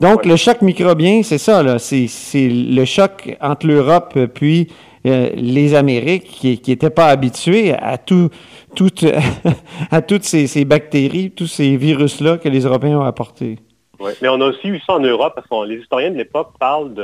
Donc, 0.00 0.26
le 0.26 0.36
choc 0.36 0.60
microbien, 0.62 1.22
c'est 1.22 1.38
ça, 1.38 1.78
c'est 1.78 2.08
le 2.34 2.84
choc 2.84 3.36
entre 3.40 3.66
l'Europe 3.66 4.18
puis 4.34 4.68
euh, 5.06 5.30
les 5.36 5.74
Amériques 5.74 6.24
qui 6.24 6.60
n'étaient 6.66 6.90
pas 6.90 7.06
habitués 7.06 7.72
à 7.72 7.96
tout, 7.96 8.28
à 9.90 10.02
toutes 10.02 10.24
ces, 10.24 10.64
bactéries, 10.64 11.30
tous 11.30 11.46
ces 11.46 11.76
virus-là 11.76 12.38
que 12.38 12.48
les 12.48 12.60
Européens 12.60 12.98
ont 12.98 13.04
apportés. 13.04 13.58
Mais 14.20 14.28
on 14.28 14.40
a 14.40 14.46
aussi 14.46 14.68
eu 14.68 14.80
ça 14.80 14.94
en 14.94 15.00
Europe 15.00 15.34
parce 15.34 15.46
que 15.46 15.66
les 15.66 15.76
historiens 15.76 16.10
de 16.10 16.16
l'époque 16.16 16.52
parlent 16.58 16.94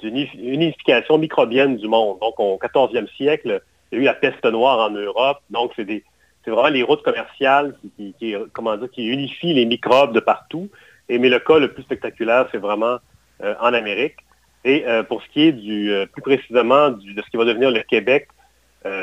d'une 0.00 0.16
unification 0.16 1.18
microbienne 1.18 1.76
du 1.76 1.88
monde. 1.88 2.18
Donc, 2.20 2.38
au 2.38 2.58
14e 2.58 3.08
siècle, 3.16 3.62
il 3.90 3.96
y 3.96 3.98
a 3.98 4.02
eu 4.02 4.06
la 4.06 4.14
peste 4.14 4.44
noire 4.44 4.90
en 4.90 4.92
Europe. 4.94 5.38
Donc, 5.50 5.72
c'est 5.76 6.02
vraiment 6.46 6.68
les 6.68 6.82
routes 6.82 7.02
commerciales 7.02 7.74
qui, 7.96 8.34
comment 8.52 8.76
dire, 8.76 8.90
qui 8.90 9.06
unifient 9.06 9.54
les 9.54 9.66
microbes 9.66 10.12
de 10.12 10.20
partout. 10.20 10.68
Et, 11.08 11.18
mais 11.18 11.28
le 11.28 11.38
cas 11.38 11.58
le 11.58 11.72
plus 11.72 11.82
spectaculaire, 11.82 12.46
c'est 12.52 12.58
vraiment 12.58 12.98
euh, 13.42 13.54
en 13.60 13.72
Amérique. 13.72 14.16
Et 14.64 14.84
euh, 14.86 15.02
pour 15.02 15.22
ce 15.22 15.28
qui 15.28 15.42
est 15.42 15.52
du, 15.52 15.92
euh, 15.92 16.06
plus 16.06 16.22
précisément 16.22 16.90
de 16.90 17.22
ce 17.22 17.30
qui 17.30 17.36
va 17.36 17.44
devenir 17.44 17.70
le 17.70 17.82
Québec, 17.82 18.28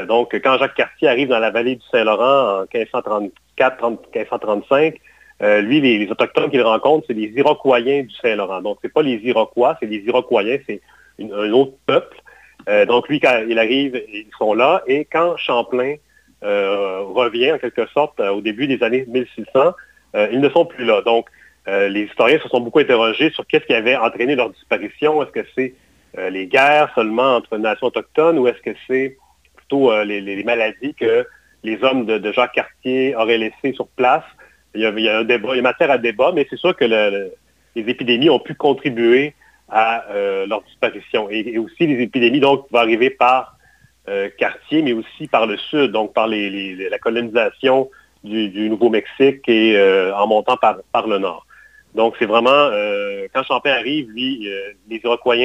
donc 0.08 0.34
quand 0.42 0.58
Jacques 0.58 0.74
Cartier 0.74 1.08
arrive 1.08 1.28
dans 1.28 1.38
la 1.38 1.52
vallée 1.52 1.76
du 1.76 1.86
Saint-Laurent 1.92 2.62
en 2.62 2.64
1534-1535, 2.64 4.96
lui, 5.42 5.82
les, 5.82 6.08
Autochtones 6.10 6.50
qu'il 6.50 6.62
rencontre, 6.62 7.06
c'est 7.08 7.14
les 7.14 7.32
Iroquois 7.36 7.82
du 7.82 8.10
Saint-Laurent. 8.22 8.62
Donc, 8.62 8.78
ce 8.82 8.88
n'est 8.88 8.92
pas 8.92 9.02
les 9.02 9.18
Iroquois, 9.18 9.78
c'est 9.80 9.86
les 9.86 9.98
Iroquois, 9.98 10.44
c'est 10.66 10.82
un 11.20 11.52
autre 11.52 11.74
peuple. 11.86 12.18
donc, 12.88 13.10
lui, 13.10 13.20
quand 13.20 13.44
il 13.48 13.60
arrive, 13.60 14.02
ils 14.14 14.28
sont 14.38 14.54
là. 14.54 14.82
Et 14.88 15.06
quand 15.06 15.36
Champlain 15.38 15.96
revient, 16.42 17.52
en 17.52 17.58
quelque 17.58 17.86
sorte, 17.88 18.20
au 18.20 18.42
début 18.42 18.68
des 18.68 18.82
années 18.82 19.06
1600, 19.08 19.74
ils 20.32 20.40
ne 20.40 20.50
sont 20.50 20.66
plus 20.66 20.86
là. 20.86 21.02
Donc, 21.02 21.28
euh, 21.68 21.88
les 21.90 22.04
historiens 22.04 22.40
se 22.40 22.48
sont 22.48 22.60
beaucoup 22.60 22.80
interrogés 22.80 23.32
sur 23.32 23.46
qu'est-ce 23.48 23.66
qui 23.66 23.74
avait 23.74 23.96
entraîné 23.96 24.36
leur 24.36 24.52
disparition. 24.52 25.24
Est-ce 25.24 25.32
que 25.32 25.46
c'est 25.56 25.74
euh, 26.18 26.30
les 26.30 26.48
guerres 26.48 26.92
seulement 26.94 27.38
entre 27.38 27.58
nations 27.58 27.88
autochtones 27.88 28.38
ou 28.38 28.48
est-ce 28.48 28.62
que 28.62 28.78
c'est 28.88 29.18
plutôt 29.56 29.92
euh, 29.92 30.04
les, 30.04 30.44
maladies 30.44 30.94
que 30.94 31.26
les 31.64 31.84
hommes 31.84 32.06
de, 32.06 32.32
Jacques 32.32 32.54
Cartier 32.54 33.16
auraient 33.16 33.40
laissées 33.40 33.74
sur 33.74 33.88
place? 33.88 34.24
Il 34.76 34.82
y, 34.82 35.10
a, 35.10 35.20
un 35.20 35.62
matière 35.62 35.92
à 35.92 35.98
débat, 35.98 36.32
mais 36.34 36.46
c'est 36.50 36.58
sûr 36.58 36.76
que 36.76 36.86
les 36.86 37.32
épidémies 37.76 38.30
ont 38.30 38.40
pu 38.40 38.56
contribuer 38.56 39.34
à 39.70 40.06
leur 40.48 40.62
disparition. 40.64 41.30
Et, 41.30 41.58
aussi 41.58 41.88
les 41.88 42.04
épidémies 42.04 42.40
donc 42.40 42.68
vont 42.72 42.80
arriver 42.80 43.10
par 43.10 43.58
Cartier, 44.38 44.82
mais 44.82 44.94
aussi 44.94 45.28
par 45.28 45.48
le 45.48 45.58
sud, 45.58 45.92
donc 45.92 46.14
par 46.14 46.28
la 46.28 47.00
colonisation 47.00 47.90
du, 48.24 48.70
Nouveau-Mexique 48.70 49.48
et 49.48 49.80
en 50.14 50.28
montant 50.28 50.58
par 50.58 51.08
le 51.08 51.18
nord. 51.18 51.46
Donc, 51.96 52.16
c'est 52.20 52.26
vraiment, 52.26 52.52
euh, 52.52 53.28
quand 53.34 53.44
Champlain 53.44 53.72
arrive, 53.72 54.10
lui, 54.12 54.48
euh, 54.50 54.74
les 54.90 55.00
Iroquois 55.04 55.38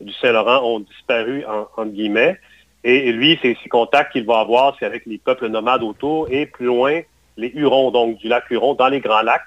du 0.00 0.12
Saint-Laurent 0.14 0.62
ont 0.62 0.80
disparu, 0.80 1.44
en, 1.44 1.62
entre 1.62 1.84
guillemets. 1.86 2.38
Et, 2.84 3.12
lui, 3.12 3.38
ses, 3.42 3.58
ses 3.62 3.68
contacts 3.68 4.12
qu'il 4.12 4.24
va 4.24 4.38
avoir, 4.38 4.76
c'est 4.78 4.86
avec 4.86 5.04
les 5.04 5.18
peuples 5.18 5.48
nomades 5.48 5.82
autour 5.82 6.28
et 6.30 6.46
plus 6.46 6.66
loin, 6.66 7.00
les 7.36 7.52
Hurons, 7.54 7.90
donc 7.90 8.18
du 8.18 8.28
lac 8.28 8.50
Huron, 8.50 8.74
dans 8.74 8.88
les 8.88 9.00
Grands 9.00 9.22
Lacs, 9.22 9.42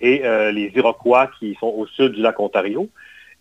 et 0.00 0.22
les 0.52 0.70
Iroquois 0.74 1.30
qui 1.38 1.56
sont 1.58 1.68
au 1.68 1.86
sud 1.86 2.12
du 2.12 2.20
lac 2.20 2.38
Ontario. 2.38 2.88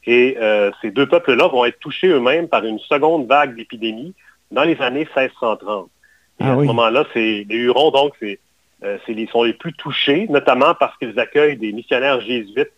Et 0.06 0.38
ces 0.82 0.92
deux 0.92 1.08
peuples-là 1.08 1.48
vont 1.48 1.66
être 1.66 1.80
touchés 1.80 2.08
eux-mêmes 2.08 2.48
par 2.48 2.64
une 2.64 2.80
seconde 2.80 3.28
vague 3.28 3.56
d'épidémie 3.56 4.14
dans 4.52 4.64
les 4.64 4.80
années 4.82 5.08
1630. 5.16 5.90
Et 6.40 6.44
ah 6.44 6.54
à 6.54 6.56
ce 6.56 6.62
moment-là, 6.62 7.06
c'est 7.14 7.46
les 7.50 7.56
Hurons, 7.56 7.92
donc, 7.92 8.14
c'est 8.20 8.40
euh, 8.84 8.98
sont 9.32 9.44
les 9.44 9.54
plus 9.54 9.74
touchés, 9.74 10.28
notamment 10.30 10.74
parce 10.76 10.98
qu'ils 10.98 11.18
accueillent 11.20 11.58
des 11.58 11.72
missionnaires 11.72 12.20
jésuites 12.22 12.74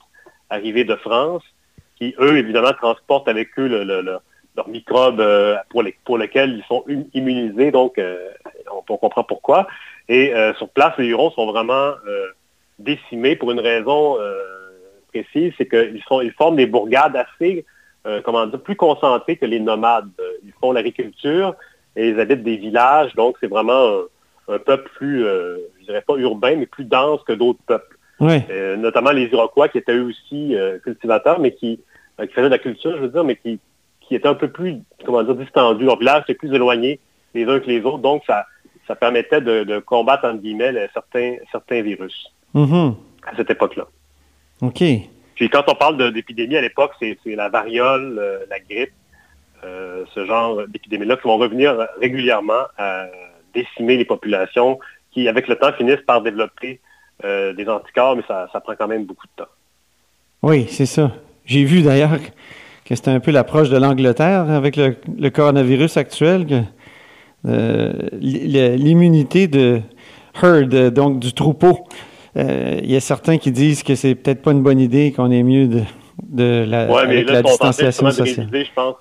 arrivés 0.50 0.84
de 0.84 0.96
France, 0.96 1.44
qui, 1.98 2.14
eux, 2.20 2.38
évidemment, 2.38 2.74
transportent 2.74 3.28
avec 3.28 3.58
eux 3.58 3.68
leurs 3.68 4.70
microbes 4.70 5.20
euh, 5.20 5.56
pour, 5.70 5.84
les, 5.84 5.96
pour 6.06 6.18
lesquels 6.18 6.58
ils 6.58 6.64
sont 6.66 6.84
immunisés. 7.14 7.72
Donc, 7.72 7.98
euh, 7.98 8.30
on, 8.90 8.98
comprend 8.98 9.24
pourquoi. 9.24 9.68
Et 10.08 10.34
sur 10.58 10.70
place, 10.70 10.94
les 10.98 11.08
Hurons 11.08 11.32
sont 11.32 11.48
vraiment 11.48 11.94
décimés 12.80 13.36
pour 13.36 13.52
une 13.52 13.60
raison 13.60 14.18
précise, 15.08 15.54
c'est 15.58 15.68
qu'ils 15.68 16.02
ils 16.24 16.32
forment 16.34 16.58
des 16.58 16.68
bourgades 16.68 17.16
assez, 17.16 17.66
comment 18.24 18.46
dire, 18.46 18.62
plus 18.62 18.76
concentrées 18.76 19.38
que 19.38 19.46
les 19.46 19.60
nomades. 19.60 20.10
Ils 20.44 20.54
font 20.62 20.72
l'agriculture 20.72 21.56
et 21.96 22.10
ils 22.10 22.20
habitent 22.20 22.44
des 22.44 22.58
villages, 22.58 23.16
donc 23.16 23.38
c'est 23.40 23.48
vraiment 23.48 24.04
un 24.48 24.60
peuple 24.60 24.90
plus, 24.96 25.26
euh, 25.26 25.58
je 25.80 25.86
dirais 25.86 26.04
pas 26.06 26.16
urbain, 26.16 26.56
mais 26.56 26.66
plus 26.66 26.86
dense 26.86 27.22
que 27.24 27.34
d'autres 27.34 27.60
peuples. 27.66 27.98
Euh, 28.22 28.78
notamment 28.78 29.12
les 29.12 29.26
Iroquois 29.26 29.68
qui 29.68 29.78
étaient 29.78 29.94
eux 29.94 30.06
aussi 30.06 30.56
euh, 30.56 30.80
cultivateurs, 30.80 31.40
mais 31.40 31.52
qui, 31.52 31.82
qui 32.20 32.28
faisaient 32.28 32.44
de 32.44 32.48
la 32.48 32.60
culture, 32.60 32.96
je 32.96 33.02
veux 33.02 33.10
dire, 33.10 33.24
mais 33.24 33.36
qui, 33.36 33.60
qui 34.02 34.16
étaient 34.16 34.28
un 34.28 34.36
peu 34.36 34.50
plus, 34.50 34.78
comment 35.06 35.24
dire, 35.24 35.36
distendus. 35.36 35.86
Leur 35.86 36.00
village 36.00 36.24
était 36.24 36.36
plus 36.36 36.54
éloigné 36.54 37.00
les 37.34 37.46
uns 37.46 37.60
que 37.60 37.68
les 37.68 37.82
autres, 37.82 37.98
donc 37.98 38.24
ça, 38.26 38.46
ça 38.88 38.96
permettait 38.96 39.42
de, 39.42 39.80
combattre, 39.80 40.26
entre 40.26 40.42
guillemets, 40.42 40.74
certains, 40.94 41.36
certains 41.52 41.82
virus 41.82 42.32
mm-hmm. 42.54 42.96
à 43.28 43.36
cette 43.36 43.50
époque-là. 43.50 43.88
OK. 44.62 44.84
Puis 45.36 45.50
quand 45.50 45.64
on 45.68 45.76
parle 45.76 46.14
d'épidémie 46.14 46.56
à 46.56 46.62
l'époque, 46.62 46.92
c'est 47.00 47.18
la 47.26 47.50
variole, 47.50 48.22
la 48.50 48.60
grippe, 48.60 48.94
ce 49.64 50.26
genre 50.26 50.66
d'épidémie-là 50.68 51.18
qui 51.18 51.24
vont 51.24 51.38
revenir 51.38 51.76
régulièrement 52.00 52.64
à 52.78 53.08
décimer 53.54 53.98
les 53.98 54.06
populations 54.06 54.80
qui, 55.12 55.28
avec 55.28 55.48
le 55.48 55.56
temps, 55.56 55.74
finissent 55.74 56.06
par 56.06 56.22
développer 56.22 56.80
euh, 57.24 57.54
des 57.54 57.68
anticorps, 57.68 58.18
mais 58.18 58.24
ça, 58.28 58.48
prend 58.64 58.76
quand 58.78 58.88
même 58.88 59.06
beaucoup 59.06 59.26
de 59.26 59.44
temps. 59.44 59.50
Oui, 60.44 60.68
c'est 60.70 60.86
ça. 60.86 61.12
J'ai 61.46 61.64
vu 61.64 61.82
d'ailleurs 61.82 62.20
que 62.86 62.96
c'était 62.96 63.12
un 63.12 63.22
peu 63.22 63.32
l'approche 63.32 63.70
de 63.70 63.78
l'Angleterre 63.78 64.50
avec 64.50 64.76
le, 64.76 65.30
coronavirus 65.30 65.98
actuel, 65.98 66.46
que 66.46 66.56
euh, 66.56 66.62
l'immunité 67.46 69.48
de 69.48 69.82
herd, 70.42 70.94
donc 70.94 71.20
du 71.20 71.34
troupeau. 71.34 71.80
Euh, 72.38 72.80
il 72.84 72.92
y 72.92 72.96
a 72.96 73.00
certains 73.00 73.38
qui 73.38 73.52
disent 73.52 73.84
que 73.84 73.96
c'est 73.96 74.16
peut-être 74.16 74.42
pas 74.42 74.52
une 74.52 74.62
bonne 74.62 74.80
idée, 74.80 75.14
qu'on 75.16 75.32
est 75.32 75.44
mieux 75.44 75.68
de, 75.68 75.82
de 76.22 76.66
la, 76.68 77.00
avec 77.00 77.30
la 77.30 77.42
distanciation 77.42 78.12
sociale. 78.12 78.50
je 78.52 78.74
pense, 78.76 78.96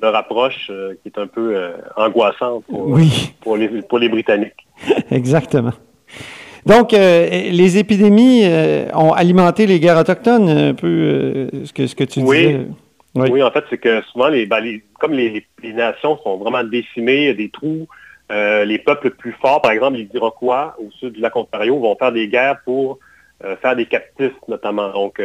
leur 0.00 0.14
approche 0.14 0.68
euh, 0.70 0.94
qui 1.02 1.08
est 1.08 1.18
un 1.18 1.26
peu 1.26 1.54
euh, 1.54 1.72
angoissante 1.96 2.64
pour, 2.66 3.56
les, 3.56 3.68
pour 3.82 3.98
les 3.98 4.08
Britanniques. 4.08 4.66
Exactement. 5.10 5.72
Donc, 6.66 6.92
euh, 6.92 7.28
les 7.28 7.78
épidémies 7.78 8.44
ont 8.94 9.12
alimenté 9.12 9.66
les 9.66 9.80
guerres 9.80 9.98
autochtones, 9.98 10.48
un 10.48 10.74
peu 10.74 11.48
ce, 11.64 11.72
que, 11.72 11.86
ce 11.86 11.94
que 11.94 12.04
tu 12.04 12.20
disais. 12.20 12.66
Oui. 13.14 13.42
en 13.42 13.50
fait, 13.50 13.64
c'est 13.70 13.78
que 13.78 14.02
souvent, 14.02 14.30
ben, 14.30 14.80
comme 14.98 15.12
les, 15.12 15.44
nations 15.62 16.16
sont 16.18 16.36
vraiment 16.36 16.62
décimées, 16.62 17.22
il 17.22 17.26
y 17.26 17.28
a 17.28 17.34
des 17.34 17.50
trous, 17.50 17.88
les 18.30 18.78
peuples 18.78 19.10
plus 19.10 19.32
forts, 19.32 19.60
par 19.60 19.72
exemple 19.72 19.98
les 19.98 20.08
Iroquois 20.14 20.76
au 20.78 20.90
sud 20.92 21.14
du 21.14 21.20
lac 21.20 21.34
Ontario, 21.34 21.78
vont 21.78 21.96
faire 21.96 22.12
des 22.12 22.28
guerres 22.28 22.60
pour 22.64 23.00
faire 23.60 23.74
des 23.74 23.86
captifs 23.86 24.36
notamment. 24.46 24.90
Donc, 24.92 25.20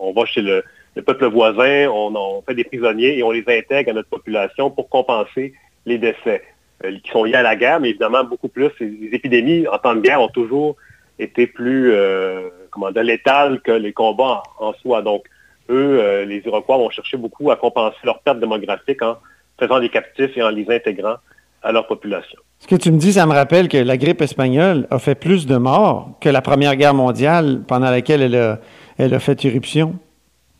on 0.00 0.12
va 0.12 0.24
chez 0.24 0.40
le, 0.40 0.64
le 0.98 1.02
peuple 1.02 1.26
voisin, 1.26 1.88
on, 1.88 2.42
fait 2.42 2.54
des 2.54 2.64
prisonniers 2.64 3.18
et 3.18 3.22
on 3.22 3.30
les 3.30 3.44
intègre 3.46 3.90
à 3.90 3.94
notre 3.94 4.08
population 4.08 4.68
pour 4.68 4.88
compenser 4.88 5.54
les 5.86 5.96
décès 5.96 6.42
euh, 6.84 6.98
qui 7.04 7.10
sont 7.12 7.22
liés 7.22 7.34
à 7.34 7.42
la 7.42 7.54
guerre, 7.54 7.78
mais 7.78 7.90
évidemment 7.90 8.24
beaucoup 8.24 8.48
plus. 8.48 8.70
Les 8.80 9.10
épidémies 9.12 9.68
en 9.68 9.78
temps 9.78 9.94
de 9.94 10.00
guerre 10.00 10.20
ont 10.20 10.28
toujours 10.28 10.74
été 11.20 11.46
plus 11.46 11.92
euh, 11.92 12.48
comment 12.72 12.90
dire, 12.90 13.04
létales 13.04 13.60
que 13.60 13.70
les 13.70 13.92
combats 13.92 14.42
en, 14.58 14.72
soi. 14.74 15.02
Donc, 15.02 15.24
eux, 15.70 16.00
euh, 16.00 16.24
les 16.24 16.42
Iroquois 16.44 16.78
vont 16.78 16.90
chercher 16.90 17.16
beaucoup 17.16 17.50
à 17.50 17.56
compenser 17.56 17.96
leur 18.04 18.20
perte 18.20 18.40
démographique 18.40 19.02
en 19.02 19.16
faisant 19.58 19.80
des 19.80 19.88
captifs 19.88 20.36
et 20.36 20.42
en 20.42 20.50
les 20.50 20.66
intégrant 20.70 21.16
à 21.62 21.72
leur 21.72 21.86
population. 21.86 22.38
Ce 22.60 22.66
que 22.66 22.76
tu 22.76 22.90
me 22.90 22.98
dis, 22.98 23.12
ça 23.12 23.26
me 23.26 23.32
rappelle 23.32 23.68
que 23.68 23.76
la 23.76 23.96
grippe 23.96 24.20
espagnole 24.20 24.86
a 24.90 24.98
fait 24.98 25.14
plus 25.14 25.46
de 25.46 25.56
morts 25.56 26.10
que 26.20 26.28
la 26.28 26.42
Première 26.42 26.76
Guerre 26.76 26.94
mondiale 26.94 27.62
pendant 27.66 27.90
laquelle 27.90 28.22
elle 28.22 28.58
elle 28.98 29.14
a 29.14 29.20
fait 29.20 29.42
irruption. 29.44 29.94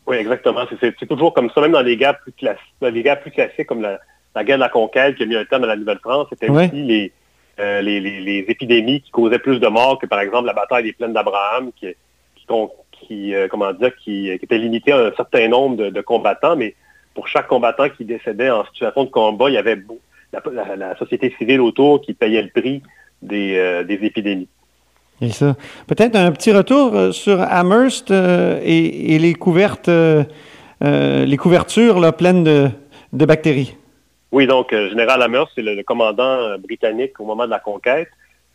Oui, 0.07 0.17
exactement. 0.17 0.61
C'est 0.79 1.07
toujours 1.07 1.33
comme 1.33 1.51
ça, 1.51 1.61
même 1.61 1.73
dans 1.73 1.81
les 1.81 1.97
guerres 1.97 2.17
plus 2.19 2.31
classiques, 2.31 2.63
les 2.81 3.03
guerres 3.03 3.19
plus 3.19 3.31
classiques 3.31 3.67
comme 3.67 3.81
la, 3.81 3.99
guerre 4.43 4.57
de 4.57 4.61
la 4.61 4.69
conquête 4.69 5.15
qui 5.15 5.23
a 5.23 5.25
mis 5.25 5.35
un 5.35 5.45
terme 5.45 5.65
à 5.65 5.67
la 5.67 5.75
Nouvelle-France, 5.75 6.27
c'était 6.31 6.49
aussi 6.49 7.11
euh, 7.59 7.81
les, 7.81 7.99
les, 7.99 8.45
épidémies 8.47 9.01
qui 9.01 9.11
causaient 9.11 9.37
plus 9.37 9.59
de 9.59 9.67
morts 9.67 9.99
que, 9.99 10.07
par 10.07 10.21
exemple, 10.21 10.47
la 10.47 10.53
bataille 10.53 10.85
des 10.85 10.93
plaines 10.93 11.13
d'Abraham, 11.13 11.71
qui, 11.75 11.87
qui, 12.35 12.45
euh, 13.11 13.47
comment 13.49 13.73
dire, 13.73 13.95
qui, 13.95 14.29
était 14.29 14.57
limitée 14.57 14.91
à 14.91 15.07
un 15.07 15.11
certain 15.15 15.47
nombre 15.47 15.89
de, 15.89 16.01
combattants, 16.01 16.55
mais 16.55 16.75
pour 17.13 17.27
chaque 17.27 17.47
combattant 17.47 17.89
qui 17.89 18.05
décédait 18.05 18.49
en 18.49 18.65
situation 18.65 19.03
de 19.03 19.09
combat, 19.09 19.49
il 19.49 19.53
y 19.53 19.57
avait 19.57 19.81
la, 20.77 20.95
société 20.97 21.33
civile 21.37 21.61
autour 21.61 22.01
qui 22.01 22.13
payait 22.13 22.41
le 22.41 22.49
prix 22.49 22.81
des 23.21 23.57
euh, 23.57 23.83
épidémies. 23.87 24.47
Et 25.21 25.31
ça. 25.31 25.55
Peut-être 25.87 26.15
un 26.15 26.31
petit 26.31 26.53
retour 26.53 26.95
euh, 26.95 27.11
sur 27.11 27.41
Amherst 27.41 28.11
euh, 28.11 28.59
et, 28.63 29.19
les 29.19 29.33
couvertes, 29.33 29.89
les 30.81 31.37
couvertures 31.37 31.99
là, 31.99 32.11
pleines 32.11 32.43
de, 32.43 33.25
bactéries. 33.25 33.75
Oui, 34.31 34.45
donc 34.47 34.71
général 34.71 35.21
Amherst, 35.21 35.51
c'est 35.55 35.61
le, 35.61 35.81
commandant 35.83 36.57
britannique 36.59 37.19
au 37.19 37.25
moment 37.25 37.45
de 37.45 37.51
la 37.51 37.59
conquête. 37.59 38.09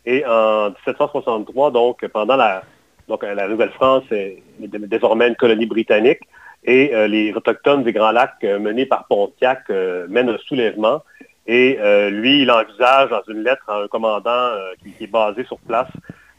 Et 0.07 0.23
en 0.25 0.69
1763, 0.69 1.71
donc 1.71 2.07
pendant 2.07 2.35
la, 2.35 2.63
donc 3.07 3.23
la 3.23 3.47
Nouvelle-France 3.47 4.03
est 4.11 4.41
désormais 4.59 5.27
une 5.27 5.35
colonie 5.35 5.65
britannique. 5.65 6.21
Et 6.67 6.91
les 7.07 7.31
autochtones 7.31 7.83
des 7.83 7.93
Grands 7.93 8.11
Lacs 8.11 8.41
menés 8.43 8.87
par 8.87 9.05
Pontiac 9.05 9.69
mènent 9.69 10.29
un 10.29 10.37
soulèvement. 10.39 11.03
Et 11.45 11.77
lui, 12.09 12.41
il 12.41 12.49
envisage 12.49 13.11
dans 13.11 13.21
une 13.27 13.43
lettre 13.43 13.63
à 13.67 13.83
un 13.83 13.87
commandant 13.87 14.49
qui, 14.81 15.03
est 15.03 15.07
basé 15.07 15.43
sur 15.43 15.59
place 15.59 15.91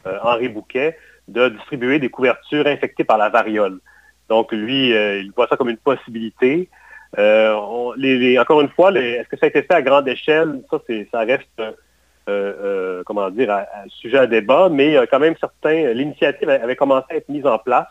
euh, 0.07 0.17
Henri 0.23 0.47
Bouquet, 0.47 0.97
de 1.27 1.49
distribuer 1.49 1.99
des 1.99 2.09
couvertures 2.09 2.67
infectées 2.67 3.03
par 3.03 3.17
la 3.17 3.29
variole. 3.29 3.79
Donc, 4.29 4.51
lui, 4.51 4.93
euh, 4.93 5.19
il 5.19 5.31
voit 5.31 5.47
ça 5.47 5.57
comme 5.57 5.69
une 5.69 5.77
possibilité. 5.77 6.69
Euh, 7.17 7.53
encore 7.53 8.61
une 8.61 8.69
fois, 8.69 8.91
est-ce 8.93 9.27
que 9.27 9.37
ça 9.37 9.47
a 9.47 9.49
été 9.49 9.63
fait 9.63 9.73
à 9.73 9.81
grande 9.81 10.07
échelle? 10.07 10.61
Ça, 10.69 10.79
ça 11.11 11.19
reste, 11.19 11.61
comment 13.05 13.29
dire, 13.29 13.51
un 13.51 13.89
sujet 13.89 14.17
à 14.17 14.27
débat, 14.27 14.69
mais 14.69 14.97
quand 15.09 15.19
même 15.19 15.35
certains, 15.39 15.93
l'initiative 15.93 16.49
avait 16.49 16.75
commencé 16.75 17.05
à 17.09 17.15
être 17.15 17.29
mise 17.29 17.45
en 17.45 17.57
place. 17.57 17.87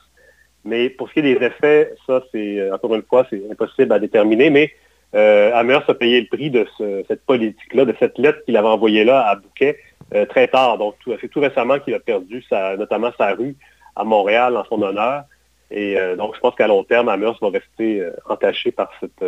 Mais 0.64 0.90
pour 0.90 1.08
ce 1.08 1.14
qui 1.14 1.18
est 1.20 1.34
des 1.34 1.44
effets, 1.46 1.94
ça, 2.06 2.22
c'est, 2.32 2.70
encore 2.70 2.94
une 2.94 3.02
fois, 3.02 3.26
c'est 3.30 3.42
impossible 3.50 3.92
à 3.92 3.98
déterminer. 3.98 4.50
Mais 4.50 4.72
Amherst 5.12 5.88
a 5.88 5.94
payé 5.94 6.20
le 6.20 6.26
prix 6.26 6.50
de 6.50 6.66
cette 7.08 7.24
politique-là, 7.24 7.84
de 7.84 7.94
cette 7.98 8.18
lettre 8.18 8.44
qu'il 8.44 8.56
avait 8.56 8.68
envoyée 8.68 9.04
là 9.04 9.26
à 9.26 9.36
Bouquet, 9.36 9.78
euh, 10.14 10.24
très 10.24 10.46
tard. 10.46 10.78
Donc, 10.78 10.94
c'est 11.20 11.28
tout 11.28 11.40
récemment 11.40 11.80
qu'il 11.80 11.94
a 11.94 11.98
perdu 11.98 12.44
notamment 12.78 13.10
sa 13.18 13.32
rue 13.32 13.56
à 13.96 14.04
Montréal 14.04 14.56
en 14.56 14.64
son 14.64 14.80
honneur. 14.82 15.24
Et 15.70 15.98
euh, 15.98 16.14
donc, 16.14 16.36
je 16.36 16.40
pense 16.40 16.54
qu'à 16.54 16.68
long 16.68 16.84
terme, 16.84 17.08
Amherst 17.08 17.40
va 17.40 17.48
rester 17.48 18.00
euh, 18.00 18.12
entaché 18.28 18.70
par 18.70 18.90
cette, 19.00 19.24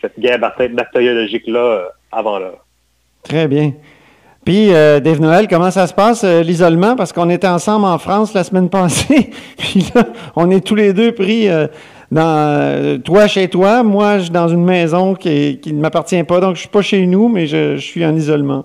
cette 0.00 0.18
guerre 0.18 0.38
bactériologique-là 0.38 1.90
avant 2.12 2.38
l'heure. 2.38 2.64
Très 3.24 3.46
bien. 3.46 3.72
Puis, 4.46 4.68
Dave 4.68 5.20
Noël, 5.20 5.46
comment 5.48 5.70
ça 5.70 5.86
se 5.86 5.92
passe, 5.92 6.24
l'isolement? 6.24 6.96
Parce 6.96 7.12
qu'on 7.12 7.28
était 7.28 7.46
ensemble 7.46 7.84
en 7.84 7.98
France 7.98 8.32
la 8.32 8.44
semaine 8.44 8.70
passée. 8.70 9.30
Puis 9.58 9.84
là, 9.94 10.04
on 10.36 10.50
est 10.50 10.64
tous 10.64 10.74
les 10.74 10.94
deux 10.94 11.12
pris 11.12 11.48
dans 12.10 13.02
toi 13.02 13.26
chez 13.26 13.48
toi, 13.48 13.82
moi 13.82 14.18
dans 14.30 14.48
une 14.48 14.64
maison 14.64 15.14
qui, 15.14 15.60
qui 15.60 15.74
ne 15.74 15.80
m'appartient 15.80 16.22
pas. 16.24 16.40
Donc, 16.40 16.54
je 16.54 16.60
suis 16.60 16.68
pas 16.68 16.82
chez 16.82 17.06
nous, 17.06 17.28
mais 17.28 17.46
je 17.46 17.76
suis 17.76 18.06
en 18.06 18.14
isolement. 18.14 18.64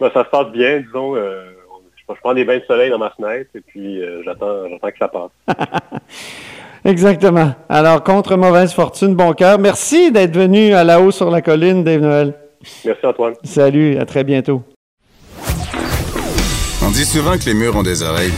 Ben, 0.00 0.10
ça 0.12 0.24
se 0.24 0.30
passe 0.30 0.50
bien, 0.52 0.80
disons. 0.80 1.14
Euh, 1.16 1.44
je, 1.96 2.14
prends 2.22 2.34
des 2.34 2.44
bains 2.44 2.58
de 2.58 2.64
soleil 2.64 2.90
dans 2.90 2.98
ma 2.98 3.10
fenêtre 3.10 3.50
et 3.54 3.60
puis 3.60 4.02
euh, 4.02 4.22
j'attends, 4.24 4.64
que 4.82 4.98
ça 4.98 5.08
passe. 5.08 5.30
Exactement. 6.84 7.52
Alors, 7.68 8.02
contre 8.02 8.36
mauvaise 8.36 8.72
fortune, 8.72 9.14
bon 9.14 9.32
cœur. 9.32 9.58
Merci 9.58 10.10
d'être 10.10 10.34
venu 10.34 10.72
à 10.72 10.82
la 10.82 11.00
haut 11.00 11.10
sur 11.10 11.30
la 11.30 11.42
colline, 11.42 11.84
Dave 11.84 12.00
Noël. 12.00 12.34
Merci, 12.84 13.06
Antoine. 13.06 13.34
Salut, 13.44 13.98
à 13.98 14.06
très 14.06 14.24
bientôt. 14.24 14.62
On 16.90 16.92
dit 16.92 17.04
souvent 17.04 17.38
que 17.38 17.44
les 17.44 17.54
murs 17.54 17.76
ont 17.76 17.84
des 17.84 18.02
oreilles. 18.02 18.32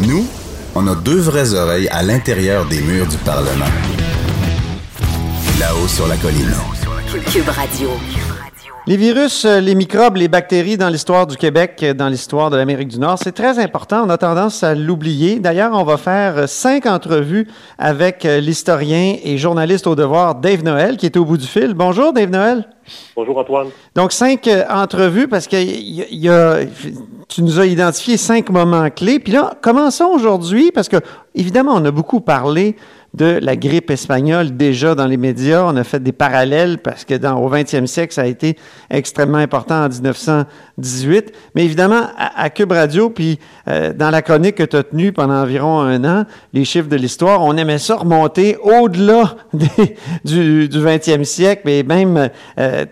Nous, 0.00 0.28
on 0.74 0.86
a 0.86 0.94
deux 0.94 1.18
vraies 1.18 1.54
oreilles 1.54 1.88
à 1.88 2.02
l'intérieur 2.02 2.66
des 2.66 2.82
murs 2.82 3.06
du 3.06 3.16
Parlement. 3.16 3.64
Là-haut 5.58 5.88
sur 5.88 6.06
la 6.08 6.18
colline. 6.18 6.52
Cube 7.32 7.48
Radio. 7.48 7.88
Les 8.86 8.98
virus, 8.98 9.46
euh, 9.46 9.60
les 9.60 9.74
microbes, 9.74 10.16
les 10.16 10.28
bactéries 10.28 10.76
dans 10.76 10.90
l'histoire 10.90 11.26
du 11.26 11.38
Québec, 11.38 11.80
euh, 11.82 11.94
dans 11.94 12.08
l'histoire 12.10 12.50
de 12.50 12.58
l'Amérique 12.58 12.88
du 12.88 12.98
Nord, 12.98 13.18
c'est 13.18 13.32
très 13.32 13.58
important. 13.58 14.04
On 14.04 14.10
a 14.10 14.18
tendance 14.18 14.62
à 14.62 14.74
l'oublier. 14.74 15.38
D'ailleurs, 15.38 15.70
on 15.72 15.84
va 15.84 15.96
faire 15.96 16.36
euh, 16.36 16.46
cinq 16.46 16.84
entrevues 16.84 17.48
avec 17.78 18.24
l'historien 18.24 19.16
et 19.24 19.38
journaliste 19.38 19.86
au 19.86 19.94
devoir 19.94 20.34
Dave 20.34 20.62
Noël, 20.62 20.98
qui 20.98 21.06
est 21.06 21.16
au 21.16 21.24
bout 21.24 21.38
du 21.38 21.46
fil. 21.46 21.72
Bonjour, 21.72 22.12
Dave 22.12 22.28
Noël. 22.28 22.68
Bonjour, 23.16 23.38
Antoine. 23.38 23.68
Donc, 23.94 24.12
cinq 24.12 24.50
entrevues 24.68 25.28
parce 25.28 25.46
que 25.46 25.56
y 25.56 26.28
a, 26.28 26.58
tu 27.28 27.42
nous 27.42 27.58
as 27.60 27.64
identifié 27.64 28.18
cinq 28.18 28.50
moments 28.50 28.90
clés. 28.90 29.18
Puis 29.18 29.32
là, 29.32 29.54
commençons 29.62 30.10
aujourd'hui 30.12 30.70
parce 30.72 30.90
que, 30.90 30.98
évidemment, 31.34 31.72
on 31.74 31.84
a 31.86 31.90
beaucoup 31.90 32.20
parlé 32.20 32.76
de 33.14 33.38
la 33.40 33.54
grippe 33.54 33.90
espagnole 33.90 34.56
déjà 34.56 34.94
dans 34.96 35.06
les 35.06 35.16
médias. 35.16 35.64
On 35.64 35.76
a 35.76 35.84
fait 35.84 36.02
des 36.02 36.12
parallèles 36.12 36.78
parce 36.78 37.04
que 37.04 37.14
dans, 37.14 37.38
au 37.40 37.48
20e 37.48 37.86
siècle, 37.86 38.12
ça 38.12 38.22
a 38.22 38.26
été 38.26 38.56
extrêmement 38.90 39.38
important 39.38 39.84
en 39.84 39.88
1918. 40.78 41.32
Mais 41.54 41.64
évidemment, 41.64 42.08
à, 42.16 42.50
Cube 42.50 42.72
Radio, 42.72 43.10
puis 43.10 43.38
euh, 43.68 43.92
dans 43.92 44.10
la 44.10 44.22
chronique 44.22 44.56
que 44.56 44.62
tu 44.62 44.76
as 44.76 44.82
tenue 44.82 45.12
pendant 45.12 45.34
environ 45.34 45.80
un 45.80 46.04
an, 46.04 46.24
les 46.52 46.64
chiffres 46.64 46.88
de 46.88 46.96
l'histoire, 46.96 47.42
on 47.42 47.56
aimait 47.56 47.78
ça 47.78 47.96
remonter 47.96 48.56
au-delà 48.56 49.36
du, 50.24 50.68
du 50.68 50.78
20e 50.78 51.24
siècle, 51.24 51.62
mais 51.64 51.82
même 51.82 52.30
euh, 52.58 52.84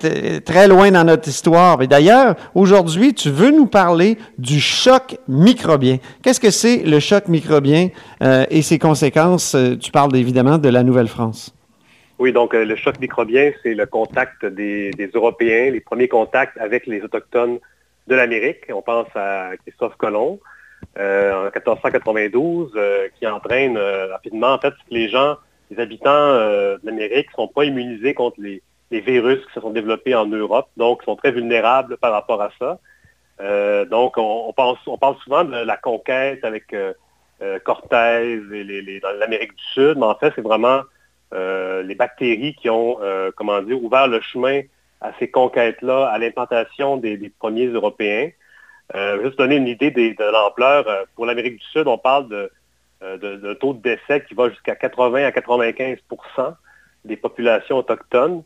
très 0.44 0.68
loin 0.68 0.90
dans 0.90 1.04
notre 1.04 1.28
histoire. 1.28 1.82
Et 1.82 1.86
d'ailleurs, 1.86 2.36
aujourd'hui, 2.54 3.14
tu 3.14 3.30
veux 3.30 3.50
nous 3.50 3.66
parler 3.66 4.18
du 4.38 4.60
choc 4.60 5.16
microbien. 5.28 5.98
Qu'est-ce 6.22 6.40
que 6.40 6.50
c'est 6.50 6.78
le 6.78 7.00
choc 7.00 7.28
microbien 7.28 7.88
euh, 8.22 8.44
et 8.50 8.62
ses 8.62 8.78
conséquences? 8.78 9.56
Tu 9.80 9.90
parles 9.90 10.16
évidemment 10.16 10.58
de 10.58 10.68
la 10.68 10.82
Nouvelle-France. 10.82 11.54
Oui, 12.22 12.32
donc 12.32 12.54
euh, 12.54 12.64
le 12.64 12.76
choc 12.76 13.00
microbien, 13.00 13.50
c'est 13.64 13.74
le 13.74 13.84
contact 13.84 14.46
des, 14.46 14.92
Européens, 15.12 15.72
les 15.72 15.80
premiers 15.80 16.06
contacts 16.06 16.56
avec 16.58 16.86
les 16.86 17.02
Autochtones 17.02 17.58
de 18.06 18.14
l'Amérique. 18.14 18.64
On 18.70 18.82
pense 18.82 19.08
à 19.14 19.50
Christophe 19.62 19.96
Colomb 19.96 20.40
euh, 20.98 21.32
en 21.32 21.44
1492, 21.44 22.72
euh, 22.74 23.08
qui 23.18 23.26
entraîne 23.26 23.78
rapidement, 23.78 24.52
en 24.54 24.58
fait, 24.58 24.74
les 24.90 25.08
gens, 25.08 25.36
les 25.70 25.80
habitants 25.80 26.34
de 26.34 26.80
l'Amérique 26.84 27.28
ne 27.28 27.34
sont 27.34 27.48
pas 27.48 27.64
immunisés 27.64 28.14
contre 28.14 28.40
les, 28.40 28.62
virus 28.90 29.38
qui 29.46 29.52
se 29.54 29.60
sont 29.60 29.70
développés 29.70 30.14
en 30.14 30.26
Europe, 30.26 30.68
donc 30.76 31.02
sont 31.04 31.16
très 31.16 31.32
vulnérables 31.32 31.96
par 31.96 32.12
rapport 32.12 32.42
à 32.42 32.50
ça. 32.58 32.78
donc, 33.86 34.18
on, 34.18 34.52
pense, 34.52 34.78
parle 35.00 35.16
souvent 35.24 35.44
de 35.44 35.56
la 35.56 35.78
conquête 35.78 36.44
avec 36.44 36.74
euh, 37.42 37.58
Cortez 37.58 38.38
et 38.52 39.00
dans 39.00 39.10
l'Amérique 39.18 39.56
du 39.56 39.64
Sud, 39.74 39.98
mais 39.98 40.06
en 40.06 40.14
fait, 40.14 40.32
c'est 40.36 40.42
vraiment 40.42 40.82
euh, 41.34 41.82
les 41.82 41.94
bactéries 41.94 42.54
qui 42.54 42.70
ont, 42.70 42.98
euh, 43.00 43.30
comment 43.34 43.60
dire, 43.62 43.82
ouvert 43.82 44.06
le 44.06 44.20
chemin 44.20 44.60
à 45.02 45.12
ces 45.18 45.28
conquêtes-là, 45.28 46.06
à 46.06 46.18
l'implantation 46.18 46.96
des, 46.96 47.30
premiers 47.38 47.66
Européens. 47.66 48.30
juste 49.22 49.36
donner 49.36 49.56
une 49.56 49.68
idée 49.68 49.90
de 49.90 50.32
l'ampleur. 50.32 50.86
Pour 51.14 51.26
l'Amérique 51.26 51.58
du 51.58 51.64
Sud, 51.66 51.86
on 51.86 51.98
parle 51.98 52.28
de, 52.28 53.54
taux 53.54 53.74
de 53.74 53.82
décès 53.82 54.24
qui 54.26 54.34
va 54.34 54.48
jusqu'à 54.48 54.76
80 54.76 55.24
à 55.24 55.30
95% 55.30 56.54
des 57.04 57.16
populations 57.16 57.78
autochtones. 57.78 58.42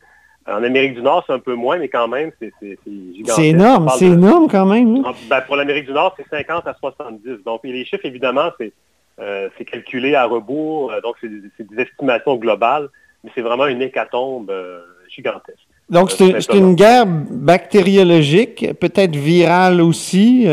En 0.49 0.63
Amérique 0.63 0.95
du 0.95 1.03
Nord, 1.03 1.25
c'est 1.27 1.33
un 1.33 1.41
peu 1.41 1.55
moins, 1.55 1.79
mais 1.79 1.89
quand 1.89 2.07
même, 2.07 2.31
c'est 2.41 2.53
gigantesque. 2.87 3.35
C'est 3.35 3.49
énorme, 3.49 3.89
c'est 3.99 4.07
énorme 4.07 4.49
quand 4.49 4.67
même. 4.67 5.05
Hein. 5.05 5.13
Ben, 5.29 5.41
pour 5.41 5.57
l'Amérique 5.57 5.87
du 5.87 5.93
Nord, 5.93 6.15
c'est 6.17 6.29
50 6.29 6.67
à 6.69 6.75
70. 6.75 7.43
Donc, 7.45 7.63
les 7.65 7.85
chiffres, 7.85 8.07
évidemment, 8.07 8.51
c'est 8.59 8.73
euh, 9.19 9.49
calculé 9.67 10.15
à 10.15 10.27
rebours, 10.27 10.93
euh, 10.93 11.01
donc 11.01 11.17
c'est 11.21 11.29
des, 11.29 11.83
estimations 11.83 12.37
globales, 12.37 12.89
mais 13.25 13.31
c'est 13.35 13.41
vraiment 13.41 13.67
une 13.67 13.81
hécatombe 13.81 14.51
euh, 14.51 14.83
gigantesque. 15.09 15.66
Donc 15.89 16.11
c'est 16.11 16.53
une 16.53 16.75
guerre 16.75 17.07
bactériologique, 17.07 18.67
peut-être 18.81 19.15
virale 19.15 19.81
aussi, 19.81 20.45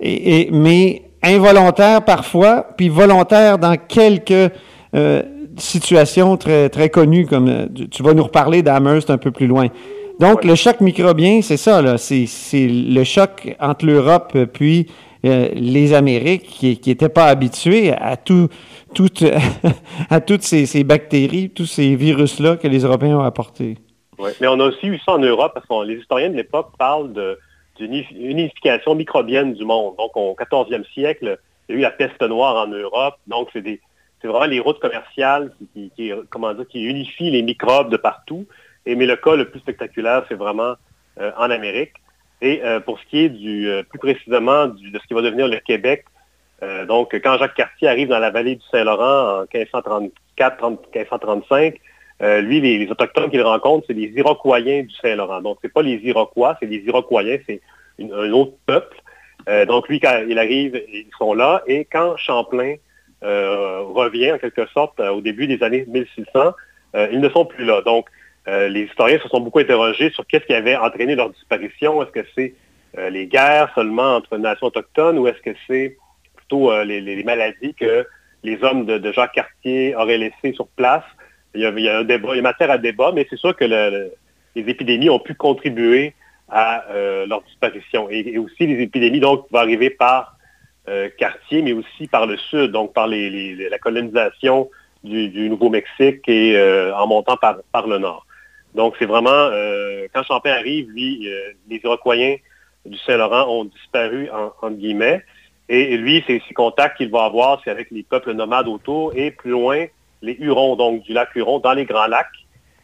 et, 0.00 0.48
mais 0.52 1.02
involontaire 1.22 2.02
parfois, 2.02 2.68
puis 2.76 2.88
volontaire 2.88 3.58
dans 3.58 3.76
quelques 3.76 4.50
situations 5.58 6.38
très, 6.38 6.70
très 6.70 6.88
connues, 6.88 7.26
comme 7.26 7.68
tu 7.90 8.02
vas 8.02 8.14
nous 8.14 8.24
reparler 8.24 8.62
d'Amherst 8.62 9.10
un 9.10 9.18
peu 9.18 9.30
plus 9.30 9.46
loin. 9.46 9.68
Donc, 10.20 10.44
le 10.44 10.54
choc 10.54 10.80
microbien, 10.80 11.40
c'est 11.42 11.56
ça, 11.56 11.98
c'est 11.98 12.26
le 12.68 13.04
choc 13.04 13.54
entre 13.60 13.84
l'Europe 13.84 14.36
puis 14.52 14.86
euh, 15.24 15.48
les 15.54 15.92
Amériques 15.94 16.46
qui 16.46 16.80
n'étaient 16.86 17.08
pas 17.08 17.26
habitués 17.26 17.92
à 17.92 18.16
tout, 18.16 18.48
à 20.10 20.20
toutes 20.20 20.42
ces, 20.42 20.84
bactéries, 20.84 21.50
tous 21.50 21.66
ces 21.66 21.96
virus-là 21.96 22.56
que 22.56 22.68
les 22.68 22.80
Européens 22.80 23.18
ont 23.18 23.24
apportés. 23.24 23.76
Mais 24.40 24.46
on 24.46 24.60
a 24.60 24.66
aussi 24.66 24.86
eu 24.86 24.98
ça 24.98 25.12
en 25.12 25.18
Europe 25.18 25.52
parce 25.54 25.66
que 25.66 25.86
les 25.86 26.00
historiens 26.00 26.30
de 26.30 26.36
l'époque 26.36 26.72
parlent 26.78 27.12
d'une 27.76 28.04
unification 28.12 28.94
microbienne 28.94 29.54
du 29.54 29.64
monde. 29.64 29.96
Donc, 29.96 30.16
au 30.16 30.34
14e 30.34 30.84
siècle, 30.92 31.38
il 31.68 31.74
y 31.74 31.76
a 31.76 31.78
eu 31.78 31.82
la 31.82 31.90
peste 31.90 32.22
noire 32.22 32.56
en 32.56 32.68
Europe. 32.68 33.16
Donc, 33.26 33.48
c'est 33.52 33.80
vraiment 34.22 34.46
les 34.46 34.60
routes 34.60 34.80
commerciales 34.80 35.52
qui, 35.96 36.12
comment 36.30 36.54
dire, 36.54 36.66
qui 36.68 36.84
unifient 36.84 37.30
les 37.30 37.42
microbes 37.42 37.90
de 37.90 37.96
partout. 37.96 38.46
Et, 38.86 38.96
mais 38.96 39.06
le 39.06 39.16
cas 39.16 39.34
le 39.34 39.48
plus 39.48 39.60
spectaculaire, 39.60 40.24
c'est 40.28 40.34
vraiment 40.34 40.74
euh, 41.20 41.30
en 41.36 41.50
Amérique. 41.50 41.94
Et 42.42 42.62
euh, 42.64 42.80
pour 42.80 42.98
ce 42.98 43.04
qui 43.06 43.20
est 43.20 43.28
du, 43.28 43.68
euh, 43.68 43.82
plus 43.82 43.98
précisément 43.98 44.66
de 44.66 44.98
ce 44.98 45.06
qui 45.06 45.14
va 45.14 45.22
devenir 45.22 45.48
le 45.48 45.58
Québec, 45.58 46.04
donc 46.88 47.14
quand 47.22 47.36
Jacques 47.36 47.56
Cartier 47.56 47.88
arrive 47.88 48.08
dans 48.08 48.18
la 48.18 48.30
vallée 48.30 48.56
du 48.56 48.62
Saint-Laurent 48.70 49.42
en 49.42 49.44
1534-1535, 49.44 51.78
lui, 52.42 52.60
les, 52.60 52.88
Autochtones 52.90 53.30
qu'il 53.30 53.42
rencontre, 53.42 53.86
c'est 53.86 53.92
les 53.92 54.12
Iroquois 54.16 54.60
du 54.60 54.88
Saint-Laurent. 55.02 55.42
Donc, 55.42 55.58
ce 55.60 55.66
n'est 55.66 55.72
pas 55.72 55.82
les 55.82 55.96
Iroquois, 55.96 56.56
c'est 56.60 56.66
les 56.66 56.78
Iroquois, 56.78 57.22
c'est 57.46 57.60
un 58.00 58.32
autre 58.32 58.54
peuple. 58.66 58.96
donc, 59.66 59.88
lui, 59.88 60.00
quand 60.00 60.24
il 60.28 60.38
arrive, 60.38 60.80
ils 60.92 61.06
sont 61.18 61.34
là. 61.34 61.62
Et 61.66 61.84
quand 61.84 62.16
Champlain 62.16 62.76
revient, 63.20 64.32
en 64.32 64.38
quelque 64.38 64.66
sorte, 64.68 65.00
au 65.00 65.20
début 65.20 65.46
des 65.46 65.62
années 65.62 65.84
1600, 65.86 66.52
ils 67.12 67.20
ne 67.20 67.28
sont 67.28 67.44
plus 67.44 67.64
là. 67.64 67.82
Donc, 67.82 68.06
euh, 68.46 68.68
les 68.68 68.82
historiens 68.82 69.18
se 69.20 69.28
sont 69.28 69.40
beaucoup 69.40 69.58
interrogés 69.58 70.10
sur 70.10 70.26
qu'est-ce 70.26 70.44
qui 70.44 70.54
avait 70.54 70.76
entraîné 70.76 71.14
leur 71.14 71.30
disparition. 71.30 72.02
Est-ce 72.02 72.10
que 72.10 72.26
c'est 72.34 72.54
euh, 72.98 73.08
les 73.08 73.26
guerres 73.26 73.72
seulement 73.74 74.16
entre 74.16 74.36
nations 74.36 74.66
autochtones 74.66 75.18
ou 75.18 75.26
est-ce 75.26 75.40
que 75.40 75.56
c'est 75.66 75.96
plutôt 76.36 76.70
euh, 76.70 76.84
les, 76.84 77.24
maladies 77.24 77.74
que 77.74 78.06
les 78.42 78.62
hommes 78.62 78.84
de, 78.84 79.12
Jacques 79.12 79.32
Cartier 79.32 79.96
auraient 79.96 80.18
laissées 80.18 80.52
sur 80.52 80.68
place? 80.68 81.04
Il 81.54 81.60
y, 81.60 81.88
a, 81.88 81.98
un 81.98 82.04
débat, 82.04 82.30
il 82.32 82.36
y 82.36 82.38
a 82.40 82.42
matière 82.42 82.70
à 82.70 82.78
débat, 82.78 83.12
mais 83.14 83.26
c'est 83.30 83.38
sûr 83.38 83.54
que 83.54 83.64
les 83.64 84.10
épidémies 84.56 85.10
ont 85.10 85.20
pu 85.20 85.34
contribuer 85.34 86.14
à 86.48 86.84
leur 87.26 87.42
disparition. 87.42 88.08
Et, 88.10 88.36
aussi 88.38 88.66
les 88.66 88.82
épidémies 88.82 89.20
donc 89.20 89.46
vont 89.50 89.58
arriver 89.58 89.90
par 89.90 90.36
Cartier, 91.16 91.62
mais 91.62 91.72
aussi 91.72 92.08
par 92.08 92.26
le 92.26 92.36
sud, 92.36 92.72
donc 92.72 92.92
par 92.92 93.06
la 93.06 93.78
colonisation 93.78 94.68
du, 95.04 95.48
Nouveau-Mexique 95.48 96.28
et 96.28 96.60
en 96.92 97.06
montant 97.06 97.36
par 97.36 97.86
le 97.86 97.98
nord. 97.98 98.26
Donc, 98.74 98.94
c'est 98.98 99.06
vraiment, 99.06 99.30
euh, 99.30 100.06
quand 100.12 100.24
Champlain 100.24 100.52
arrive, 100.52 100.90
lui, 100.90 101.28
euh, 101.28 101.52
les 101.68 101.80
Iroquois 101.84 102.16
du 102.84 102.98
Saint-Laurent 102.98 103.48
ont 103.48 103.64
disparu, 103.66 104.28
en, 104.30 104.46
entre 104.46 104.70
guillemets. 104.70 105.22
Et, 105.68 105.96
lui, 105.96 106.24
ses, 106.26 106.40
contacts 106.54 106.96
qu'il 106.96 107.10
va 107.10 107.24
avoir, 107.24 107.60
c'est 107.64 107.70
avec 107.70 107.90
les 107.90 108.02
peuples 108.02 108.32
nomades 108.32 108.68
autour 108.68 109.12
et 109.16 109.30
plus 109.30 109.52
loin, 109.52 109.86
les 110.24 110.36
Hurons, 110.40 110.76
donc 110.76 111.02
du 111.02 111.12
lac 111.12 111.34
Huron, 111.34 111.58
dans 111.58 111.72
les 111.72 111.84
Grands 111.84 112.06
Lacs, 112.06 112.26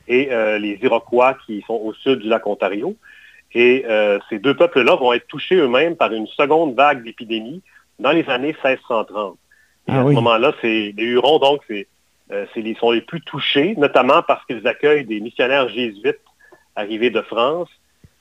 et 0.08 0.32
euh, 0.32 0.58
les 0.58 0.78
Iroquois 0.82 1.36
qui 1.46 1.62
sont 1.66 1.74
au 1.74 1.92
sud 1.94 2.20
du 2.20 2.28
lac 2.28 2.46
Ontario. 2.46 2.96
Et 3.52 3.84
ces 4.28 4.38
deux 4.38 4.54
peuples-là 4.54 4.94
vont 4.94 5.12
être 5.12 5.26
touchés 5.26 5.56
eux-mêmes 5.56 5.96
par 5.96 6.12
une 6.12 6.28
seconde 6.28 6.76
vague 6.76 7.02
d'épidémie 7.02 7.62
dans 7.98 8.12
les 8.12 8.28
années 8.28 8.54
1630. 8.64 9.36
Et 9.88 9.92
ah 9.92 10.00
à 10.00 10.04
ce 10.04 10.10
moment-là, 10.10 10.52
c'est 10.60 10.94
les 10.96 11.04
Hurons, 11.04 11.40
donc, 11.40 11.62
c'est 11.66 11.88
euh, 12.32 12.46
sont 12.78 12.92
les 12.92 13.00
plus 13.00 13.20
touchés, 13.22 13.74
notamment 13.76 14.22
parce 14.22 14.44
qu'ils 14.46 14.66
accueillent 14.68 15.04
des 15.04 15.20
missionnaires 15.20 15.68
jésuites 15.68 16.20
arrivés 16.76 17.10
de 17.10 17.20
France, 17.22 17.68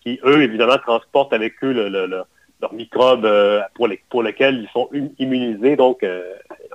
qui, 0.01 0.19
eux, 0.23 0.41
évidemment, 0.41 0.77
transportent 0.77 1.33
avec 1.33 1.63
eux 1.63 1.71
leurs 1.71 2.73
microbes 2.73 3.25
euh, 3.25 3.61
pour, 3.75 4.23
lesquels 4.23 4.63
ils 4.63 4.69
sont 4.69 4.89
immunisés. 5.19 5.75
Donc, 5.75 6.03
euh, 6.03 6.23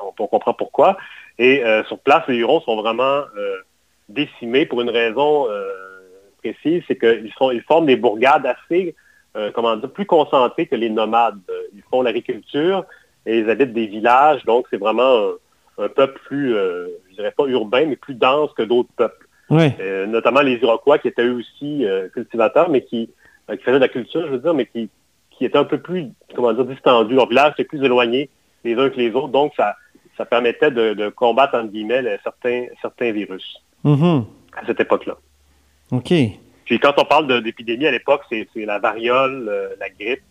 on, 0.01 0.27
comprend 0.27 0.55
pourquoi. 0.55 0.97
Et 1.39 1.63
sur 1.89 1.99
place, 1.99 2.23
les 2.29 2.37
Hurons 2.37 2.61
sont 2.61 2.77
vraiment 2.77 3.23
décimés 4.09 4.67
pour 4.67 4.81
une 4.81 4.91
raison 4.91 5.47
précise, 6.39 6.83
c'est 6.87 6.97
qu'ils 6.97 7.33
ils 7.53 7.63
forment 7.63 7.87
des 7.87 7.97
bourgades 7.97 8.47
assez, 8.47 8.95
comment 9.53 9.77
dire, 9.77 9.91
plus 9.91 10.07
concentrées 10.07 10.67
que 10.67 10.77
les 10.77 10.91
nomades. 10.91 11.41
Ils 11.75 11.83
font 11.91 12.03
l'agriculture 12.03 12.85
et 13.27 13.39
ils 13.39 13.51
habitent 13.51 13.73
des 13.73 13.87
villages, 13.87 14.45
donc 14.45 14.67
c'est 14.71 14.77
vraiment 14.77 15.33
un 15.79 15.89
peuple 15.89 16.21
plus, 16.27 16.55
euh, 16.55 16.89
je 17.11 17.17
dirais 17.17 17.35
pas 17.37 17.47
urbain, 17.47 17.87
mais 17.87 17.97
plus 17.97 18.15
dense 18.15 18.53
que 18.53 18.63
d'autres 18.63 18.91
peuples. 18.97 19.27
Euh, 19.51 20.07
notamment 20.07 20.41
les 20.41 20.55
Iroquois 20.55 20.99
qui 20.99 21.09
étaient 21.09 21.25
eux 21.25 21.35
aussi 21.35 21.85
euh, 21.85 22.09
cultivateurs, 22.09 22.71
mais 22.71 22.83
qui, 22.83 23.11
qui 23.49 23.59
faisaient 23.59 23.73
de 23.73 23.79
la 23.79 23.89
culture, 23.89 24.23
je 24.27 24.33
veux 24.33 24.39
dire, 24.39 24.55
mais 24.55 24.67
qui, 24.67 24.89
qui 25.31 25.45
étaient 25.45 25.59
un 25.59 25.65
peu 25.65 25.79
plus, 25.79 26.09
comment 26.35 26.53
dire, 26.53 26.65
distendus. 26.65 27.15
Leur 27.15 27.29
village 27.29 27.53
était 27.53 27.65
plus 27.65 27.83
éloigné 27.85 28.31
les 28.65 28.75
uns 28.75 28.89
que 28.89 28.97
les 28.97 29.13
autres. 29.13 29.29
Donc, 29.29 29.53
ça, 29.57 29.77
ça 30.17 30.25
permettait 30.25 30.71
de, 30.71 31.09
combattre, 31.11 31.57
entre 31.57 31.71
guillemets, 31.71 32.03
certains, 32.23 32.67
certains 32.81 33.13
virus 33.13 33.61
mm-hmm. 33.85 34.25
à 34.57 34.67
cette 34.67 34.81
époque-là. 34.81 35.17
OK. 35.91 36.13
Puis 36.65 36.81
quand 36.81 36.95
on 36.99 37.05
parle 37.05 37.43
d'épidémie 37.43 37.87
à 37.87 37.91
l'époque, 37.91 38.23
c'est 38.31 38.49
la 38.57 38.79
variole, 38.79 39.47
euh, 39.49 39.69
la 39.79 39.89
grippe, 39.91 40.23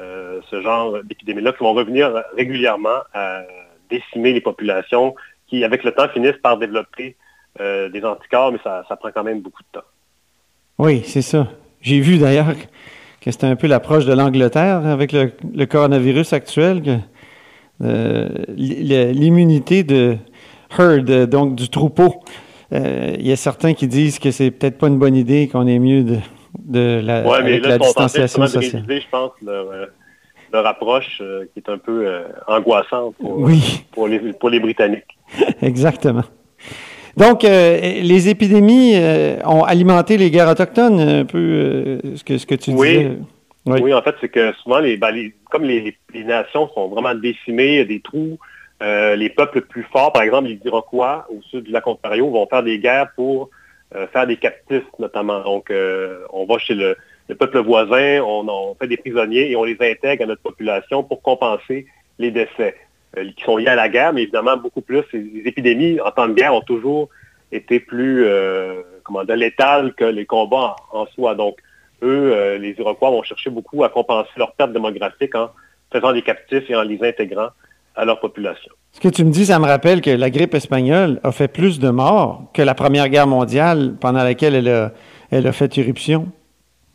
euh, 0.00 0.40
ce 0.50 0.62
genre 0.62 1.02
d'épidémies-là 1.04 1.52
qui 1.52 1.62
vont 1.62 1.74
revenir 1.74 2.22
régulièrement 2.36 3.00
à 3.14 3.42
décimer 3.90 4.32
les 4.32 4.40
populations 4.40 5.14
qui, 5.46 5.64
avec 5.64 5.84
le 5.84 5.92
temps, 5.92 6.08
finissent 6.08 6.40
par 6.42 6.56
développer 6.56 7.16
euh, 7.60 7.88
des 7.88 8.04
anticorps, 8.04 8.52
mais 8.52 8.58
ça, 8.62 8.84
prend 8.98 9.10
quand 9.12 9.24
même 9.24 9.40
beaucoup 9.40 9.62
de 9.62 9.80
temps. 9.80 9.86
Oui, 10.78 11.02
c'est 11.04 11.22
ça. 11.22 11.48
J'ai 11.82 12.00
vu 12.00 12.18
d'ailleurs 12.18 12.54
que 13.20 13.30
c'était 13.30 13.46
un 13.46 13.56
peu 13.56 13.66
l'approche 13.66 14.06
de 14.06 14.14
l'Angleterre 14.14 14.86
avec 14.86 15.12
le, 15.12 15.64
coronavirus 15.66 16.32
actuel, 16.32 17.00
l'immunité 17.80 19.84
de 19.84 20.16
herd, 20.78 21.28
donc 21.28 21.54
du 21.54 21.68
troupeau. 21.68 22.14
Il 22.72 23.26
y 23.26 23.32
a 23.32 23.36
certains 23.36 23.74
qui 23.74 23.86
disent 23.86 24.18
que 24.18 24.30
c'est 24.30 24.50
peut-être 24.50 24.78
pas 24.78 24.88
une 24.88 24.98
bonne 24.98 25.16
idée, 25.16 25.48
qu'on 25.48 25.66
est 25.66 25.78
mieux 25.78 26.04
de, 26.04 26.16
de 26.58 27.00
la, 27.02 27.22
ouais, 27.22 27.42
mais 27.42 27.52
avec 27.52 27.66
la 27.66 27.78
distanciation 27.78 28.46
sociale. 28.46 28.84
je 28.88 29.08
pense, 29.10 29.32
leur, 29.44 29.70
euh, 29.70 29.86
leur 30.52 30.66
approche 30.66 31.20
euh, 31.20 31.44
qui 31.52 31.60
est 31.60 31.70
un 31.70 31.78
peu 31.78 32.06
euh, 32.06 32.22
angoissante 32.46 33.14
pour, 33.16 33.48
pour, 33.92 34.08
les, 34.08 34.18
pour 34.32 34.50
les 34.50 34.60
Britanniques. 34.60 35.18
Exactement. 35.62 36.24
Donc, 37.16 37.42
les 37.42 38.28
épidémies 38.28 38.94
ont 39.44 39.64
alimenté 39.64 40.16
les 40.16 40.30
guerres 40.30 40.48
autochtones, 40.48 41.00
un 41.00 41.24
peu 41.24 41.98
ce, 42.14 42.22
que, 42.22 42.38
ce 42.38 42.46
que 42.46 42.54
tu 42.54 42.72
disais. 42.72 43.18
Oui. 43.66 43.92
en 43.92 44.02
fait, 44.02 44.14
c'est 44.20 44.28
que 44.28 44.52
souvent, 44.54 44.80
ben, 44.80 45.10
les, 45.10 45.34
comme 45.50 45.64
les, 45.64 45.94
nations 46.14 46.68
sont 46.74 46.88
vraiment 46.88 47.14
décimées, 47.14 47.74
il 47.74 47.76
y 47.76 47.80
a 47.80 47.84
des 47.84 48.00
trous, 48.00 48.38
les 48.80 49.28
peuples 49.28 49.60
plus 49.60 49.84
forts, 49.84 50.12
par 50.12 50.22
exemple 50.22 50.48
les 50.48 50.58
Iroquois 50.64 51.26
au 51.28 51.42
sud 51.42 51.64
du 51.64 51.70
lac 51.70 51.86
Ontario, 51.86 52.30
vont 52.30 52.46
faire 52.46 52.62
des 52.62 52.78
guerres 52.78 53.12
pour 53.14 53.50
euh, 53.96 54.06
faire 54.06 54.24
des 54.24 54.36
captifs 54.36 54.84
notamment. 55.00 55.40
Donc, 55.40 55.68
euh, 55.70 56.20
on 56.32 56.46
va 56.46 56.58
chez 56.58 56.74
le, 56.74 56.96
peuple 57.36 57.58
voisin, 57.58 58.20
on, 58.22 58.76
fait 58.80 58.86
des 58.86 58.96
prisonniers 58.96 59.50
et 59.50 59.56
on 59.56 59.64
les 59.64 59.76
intègre 59.80 60.22
à 60.22 60.26
notre 60.26 60.42
population 60.42 61.02
pour 61.02 61.22
compenser 61.22 61.86
les 62.20 62.30
décès 62.30 62.76
euh, 63.16 63.28
qui 63.36 63.42
sont 63.44 63.56
liés 63.56 63.66
à 63.66 63.74
la 63.74 63.88
guerre, 63.88 64.12
mais 64.12 64.22
évidemment 64.22 64.56
beaucoup 64.56 64.80
plus. 64.80 65.02
Les 65.12 65.42
épidémies 65.44 66.00
en 66.00 66.12
temps 66.12 66.28
de 66.28 66.34
guerre 66.34 66.54
ont 66.54 66.60
toujours 66.60 67.08
été 67.50 67.80
plus 67.80 68.24
comment 69.02 69.22
létales 69.22 69.92
que 69.94 70.04
les 70.04 70.24
combats 70.24 70.76
en, 70.92 71.06
soi. 71.06 71.34
Donc, 71.34 71.56
eux, 72.02 72.56
les 72.56 72.74
Iroquois 72.78 73.10
vont 73.10 73.22
chercher 73.22 73.50
beaucoup 73.50 73.84
à 73.84 73.88
compenser 73.88 74.30
leur 74.36 74.52
perte 74.52 74.72
démographique 74.72 75.34
en 75.34 75.50
faisant 75.92 76.12
des 76.12 76.22
captifs 76.22 76.68
et 76.68 76.76
en 76.76 76.82
les 76.82 77.02
intégrant 77.02 77.48
à 77.96 78.04
leur 78.04 78.20
population. 78.20 78.72
Ce 78.92 79.00
que 79.00 79.08
tu 79.08 79.24
me 79.24 79.30
dis, 79.30 79.46
ça 79.46 79.58
me 79.58 79.66
rappelle 79.66 80.00
que 80.00 80.10
la 80.10 80.30
grippe 80.30 80.54
espagnole 80.54 81.20
a 81.22 81.32
fait 81.32 81.48
plus 81.48 81.78
de 81.78 81.90
morts 81.90 82.42
que 82.52 82.62
la 82.62 82.74
Première 82.74 83.08
Guerre 83.08 83.26
mondiale 83.26 83.94
pendant 84.00 84.22
laquelle 84.22 84.54
elle 84.54 84.68
a, 84.68 84.92
elle 85.30 85.46
a 85.46 85.52
fait 85.52 85.76
irruption. 85.76 86.28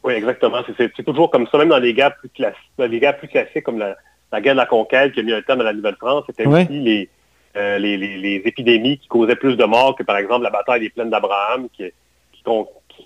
Oui, 0.04 0.14
exactement. 0.14 0.58
C'est 0.78 1.04
toujours 1.04 1.32
comme 1.32 1.48
ça, 1.48 1.58
même 1.58 1.70
dans 1.70 1.80
les 1.80 1.94
guerres 1.94 2.16
plus, 2.18 2.30
classiques, 2.30 2.60
les 2.78 3.00
guerres 3.00 3.18
plus 3.18 3.28
classiques 3.28 3.64
comme 3.64 3.80
la, 3.80 3.96
guerre 4.42 4.54
de 4.54 4.60
la 4.60 4.66
conquête 4.66 5.14
qui 5.14 5.22
a 5.22 5.24
mis 5.24 5.34
un 5.34 5.42
terme 5.42 5.62
à 5.62 5.64
la 5.64 5.74
Nouvelle-France. 5.74 6.26
C'était 6.28 6.46
aussi 6.46 7.10
euh, 7.56 7.78
les, 7.80 7.98
les, 7.98 8.42
épidémies 8.46 8.98
qui 9.00 9.08
causaient 9.08 9.36
plus 9.36 9.56
de 9.56 9.64
morts 9.64 9.96
que, 9.96 10.04
par 10.04 10.18
exemple, 10.18 10.44
la 10.44 10.50
bataille 10.50 10.82
des 10.82 10.90
plaines 10.90 11.10
d'Abraham, 11.10 11.70
qui, 11.70 11.86
qui, 12.34 12.44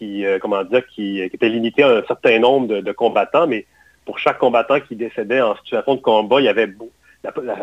euh, 0.02 0.39
comment 0.39 0.63
dire, 0.63 0.86
qui, 0.88 1.19
était 1.19 1.49
limitée 1.49 1.84
à 1.84 1.89
un 1.97 2.04
certain 2.08 2.39
nombre 2.39 2.67
de, 2.67 2.82
de, 2.82 2.91
combattants, 2.91 3.47
mais 3.47 3.65
pour 4.06 4.19
chaque 4.19 4.39
combattant 4.39 4.80
qui 4.80 4.95
décédait 4.95 5.41
en 5.41 5.56
situation 5.58 5.95
de 5.95 6.02
combat, 6.02 6.41
il 6.41 6.45
y 6.45 6.49
avait 6.49 6.67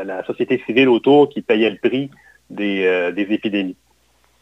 la, 0.05 0.25
société 0.25 0.62
civile 0.67 0.89
autour 0.89 1.29
qui 1.29 1.43
payait 1.43 1.71
le 1.71 1.77
prix 1.77 2.11
des, 2.51 2.85
euh, 2.85 3.12
épidémies. 3.17 3.77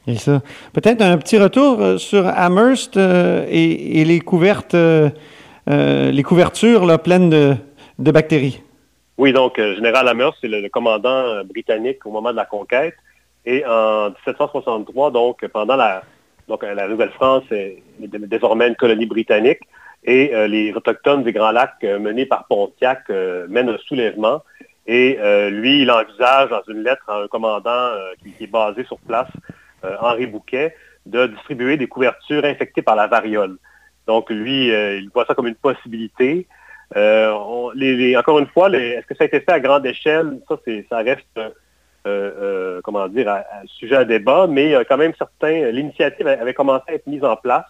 Et 0.07 0.17
ça. 0.17 0.43
Peut-être 0.73 1.01
un 1.01 1.17
petit 1.17 1.39
retour 1.39 1.81
euh, 1.81 1.97
sur 1.97 2.27
Amherst 2.27 2.97
euh, 2.97 3.47
et, 3.49 4.05
les 4.05 4.21
couvertes, 4.21 4.77
les 5.67 6.23
couvertures 6.23 7.01
pleines 7.01 7.31
de, 7.31 7.57
bactéries. 8.11 8.61
Oui, 9.17 9.33
donc 9.33 9.59
général 9.59 10.09
Amherst, 10.09 10.39
c'est 10.41 10.49
le, 10.49 10.69
commandant 10.69 11.45
britannique 11.45 12.05
au 12.05 12.11
moment 12.11 12.33
de 12.33 12.37
la 12.37 12.45
conquête. 12.45 12.95
Et 13.47 13.65
en 13.67 14.11
1763, 14.11 15.11
donc 15.11 15.47
pendant 15.49 15.77
la, 15.77 16.03
donc 16.49 16.63
la 16.63 16.89
Nouvelle-France 16.89 17.45
est 17.51 17.83
désormais 18.01 18.69
une 18.69 18.77
colonie 18.77 19.07
britannique. 19.07 19.61
Et 20.07 20.33
les 20.49 20.71
autochtones 20.75 21.23
des 21.23 21.33
Grands 21.33 21.53
Lacs 21.53 21.83
menés 21.83 22.27
par 22.27 22.47
Pontiac 22.47 23.09
mènent 23.49 23.71
un 23.71 23.79
soulèvement 23.79 24.43
et 24.87 25.19
euh, 25.21 25.51
lui, 25.51 25.83
il 25.83 25.91
envisage 25.91 26.51
dans 26.51 26.63
une 26.69 26.83
lettre 26.83 27.05
à 27.09 27.23
un 27.23 27.29
commandant 27.29 27.71
euh, 27.71 28.13
qui, 28.23 28.45
est 28.45 28.47
basé 28.47 28.85
sur 28.85 28.99
place, 28.99 29.31
euh, 29.85 29.97
Henri 30.01 30.27
Bouquet, 30.27 30.75
de 31.07 31.27
distribuer 31.27 31.77
des 31.77 31.87
couvertures 31.87 32.45
infectées 32.45 32.83
par 32.83 32.97
la 32.97 33.07
variole. 33.07 33.57
Donc 34.07 34.29
lui, 34.29 34.69
il 34.69 35.09
voit 35.15 35.25
ça 35.25 35.35
comme 35.35 35.47
une 35.47 35.55
possibilité. 35.55 36.47
encore 36.95 38.39
une 38.39 38.47
fois, 38.49 38.69
est-ce 38.71 39.07
que 39.07 39.15
ça 39.15 39.25
a 39.25 39.27
été 39.27 39.41
fait 39.41 39.53
à 39.53 39.61
grande 39.61 39.87
échelle? 39.87 40.41
Ça, 40.47 40.59
ça 40.91 40.99
reste 40.99 41.41
comment 42.83 43.09
dire, 43.09 43.29
un 43.29 43.67
sujet 43.67 43.97
à 43.97 44.05
débat, 44.05 44.47
mais 44.47 44.75
quand 44.89 44.97
même 44.99 45.13
certains, 45.19 45.71
l'initiative 45.71 46.27
avait 46.27 46.55
commencé 46.55 46.85
à 46.89 46.95
être 46.95 47.07
mise 47.07 47.25
en 47.25 47.37
place. 47.37 47.65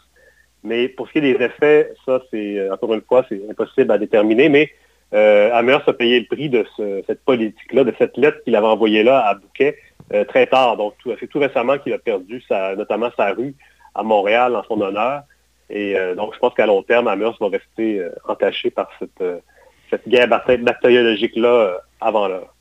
Mais 0.62 0.88
pour 0.88 1.06
ce 1.06 1.12
qui 1.12 1.18
est 1.18 1.34
des 1.34 1.44
effets, 1.44 1.92
ça, 2.06 2.20
c'est 2.30 2.70
encore 2.70 2.94
une 2.94 3.02
fois, 3.02 3.24
c'est 3.28 3.40
impossible 3.50 3.92
à 3.92 3.98
déterminer. 3.98 4.48
Mais 4.48 4.70
euh, 5.14 5.52
Amherst 5.52 5.88
a 5.88 5.92
payé 5.92 6.20
le 6.20 6.26
prix 6.26 6.48
de 6.48 6.64
cette 7.06 7.24
politique-là, 7.24 7.84
de 7.84 7.94
cette 7.98 8.16
lettre 8.16 8.42
qu'il 8.44 8.56
avait 8.56 8.66
envoyée 8.66 9.02
là 9.02 9.26
à 9.26 9.34
Bouquet 9.34 9.76
euh, 10.12 10.24
très 10.24 10.46
tard. 10.46 10.76
Donc, 10.76 10.94
c'est 11.20 11.28
tout 11.28 11.38
récemment 11.38 11.78
qu'il 11.78 11.92
a 11.92 11.98
perdu 11.98 12.42
notamment 12.76 13.10
sa 13.16 13.32
rue 13.32 13.54
à 13.94 14.02
Montréal 14.02 14.56
en 14.56 14.62
son 14.64 14.80
honneur. 14.80 15.22
Et 15.70 15.96
euh, 15.96 16.14
donc, 16.14 16.34
je 16.34 16.38
pense 16.38 16.52
qu'à 16.54 16.66
long 16.66 16.82
terme, 16.82 17.08
Amherst 17.08 17.40
va 17.40 17.48
rester 17.48 18.00
euh, 18.00 18.10
entaché 18.28 18.70
par 18.70 18.90
cette 18.98 20.08
guerre 20.08 20.28
bactériologique-là 20.28 21.78
avant 22.00 22.28
l'heure. 22.28 22.52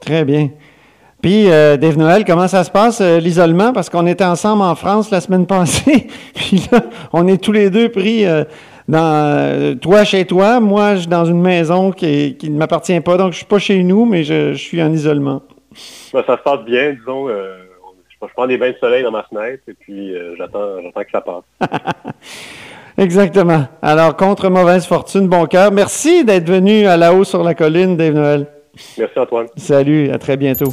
Très 0.00 0.24
bien. 0.24 0.50
Puis, 1.22 1.44
Dave 1.44 1.96
Noël, 1.96 2.24
comment 2.24 2.48
ça 2.48 2.64
se 2.64 2.70
passe, 2.70 3.00
l'isolement? 3.00 3.72
Parce 3.72 3.88
qu'on 3.88 4.06
était 4.06 4.24
ensemble 4.24 4.62
en 4.62 4.74
France 4.74 5.10
la 5.10 5.20
semaine 5.20 5.46
passée. 5.58 6.08
Puis 6.34 6.68
là, 6.70 6.80
on 7.12 7.26
est 7.28 7.42
tous 7.42 7.52
les 7.52 7.70
deux 7.70 7.88
pris 7.88 8.26
dans, 8.88 9.78
toi 9.78 10.04
chez 10.04 10.24
toi, 10.24 10.60
moi 10.60 10.96
je 10.96 11.08
dans 11.08 11.24
une 11.24 11.40
maison 11.40 11.92
qui, 11.92 12.36
ne 12.42 12.56
m'appartient 12.56 13.00
pas, 13.00 13.16
donc 13.16 13.32
je 13.32 13.38
suis 13.38 13.46
pas 13.46 13.58
chez 13.58 13.82
nous, 13.82 14.04
mais 14.04 14.24
je, 14.24 14.54
suis 14.54 14.82
en 14.82 14.92
isolement. 14.92 15.42
Ben, 16.12 16.22
ça 16.26 16.36
se 16.36 16.42
passe 16.42 16.64
bien, 16.64 16.92
disons. 16.92 17.28
Euh, 17.28 17.58
je, 18.08 18.26
prends 18.34 18.46
des 18.46 18.58
bains 18.58 18.70
de 18.70 18.76
soleil 18.78 19.02
dans 19.02 19.10
ma 19.10 19.24
fenêtre 19.24 19.62
et 19.68 19.74
puis 19.74 20.14
euh, 20.14 20.34
j'attends, 20.36 20.76
que 20.94 21.10
ça 21.10 21.20
passe. 21.20 21.44
Exactement. 22.98 23.64
Alors, 23.80 24.16
contre 24.16 24.50
mauvaise 24.50 24.86
fortune, 24.86 25.26
bon 25.26 25.46
cœur. 25.46 25.72
Merci 25.72 26.24
d'être 26.24 26.48
venu 26.48 26.86
à 26.86 26.96
la 26.96 27.14
haut 27.14 27.24
sur 27.24 27.42
la 27.42 27.54
colline, 27.54 27.96
Dave 27.96 28.14
Noël. 28.14 28.46
Merci 28.98 29.18
Antoine. 29.18 29.46
Salut, 29.56 30.10
à 30.10 30.18
très 30.18 30.36
bientôt. 30.36 30.72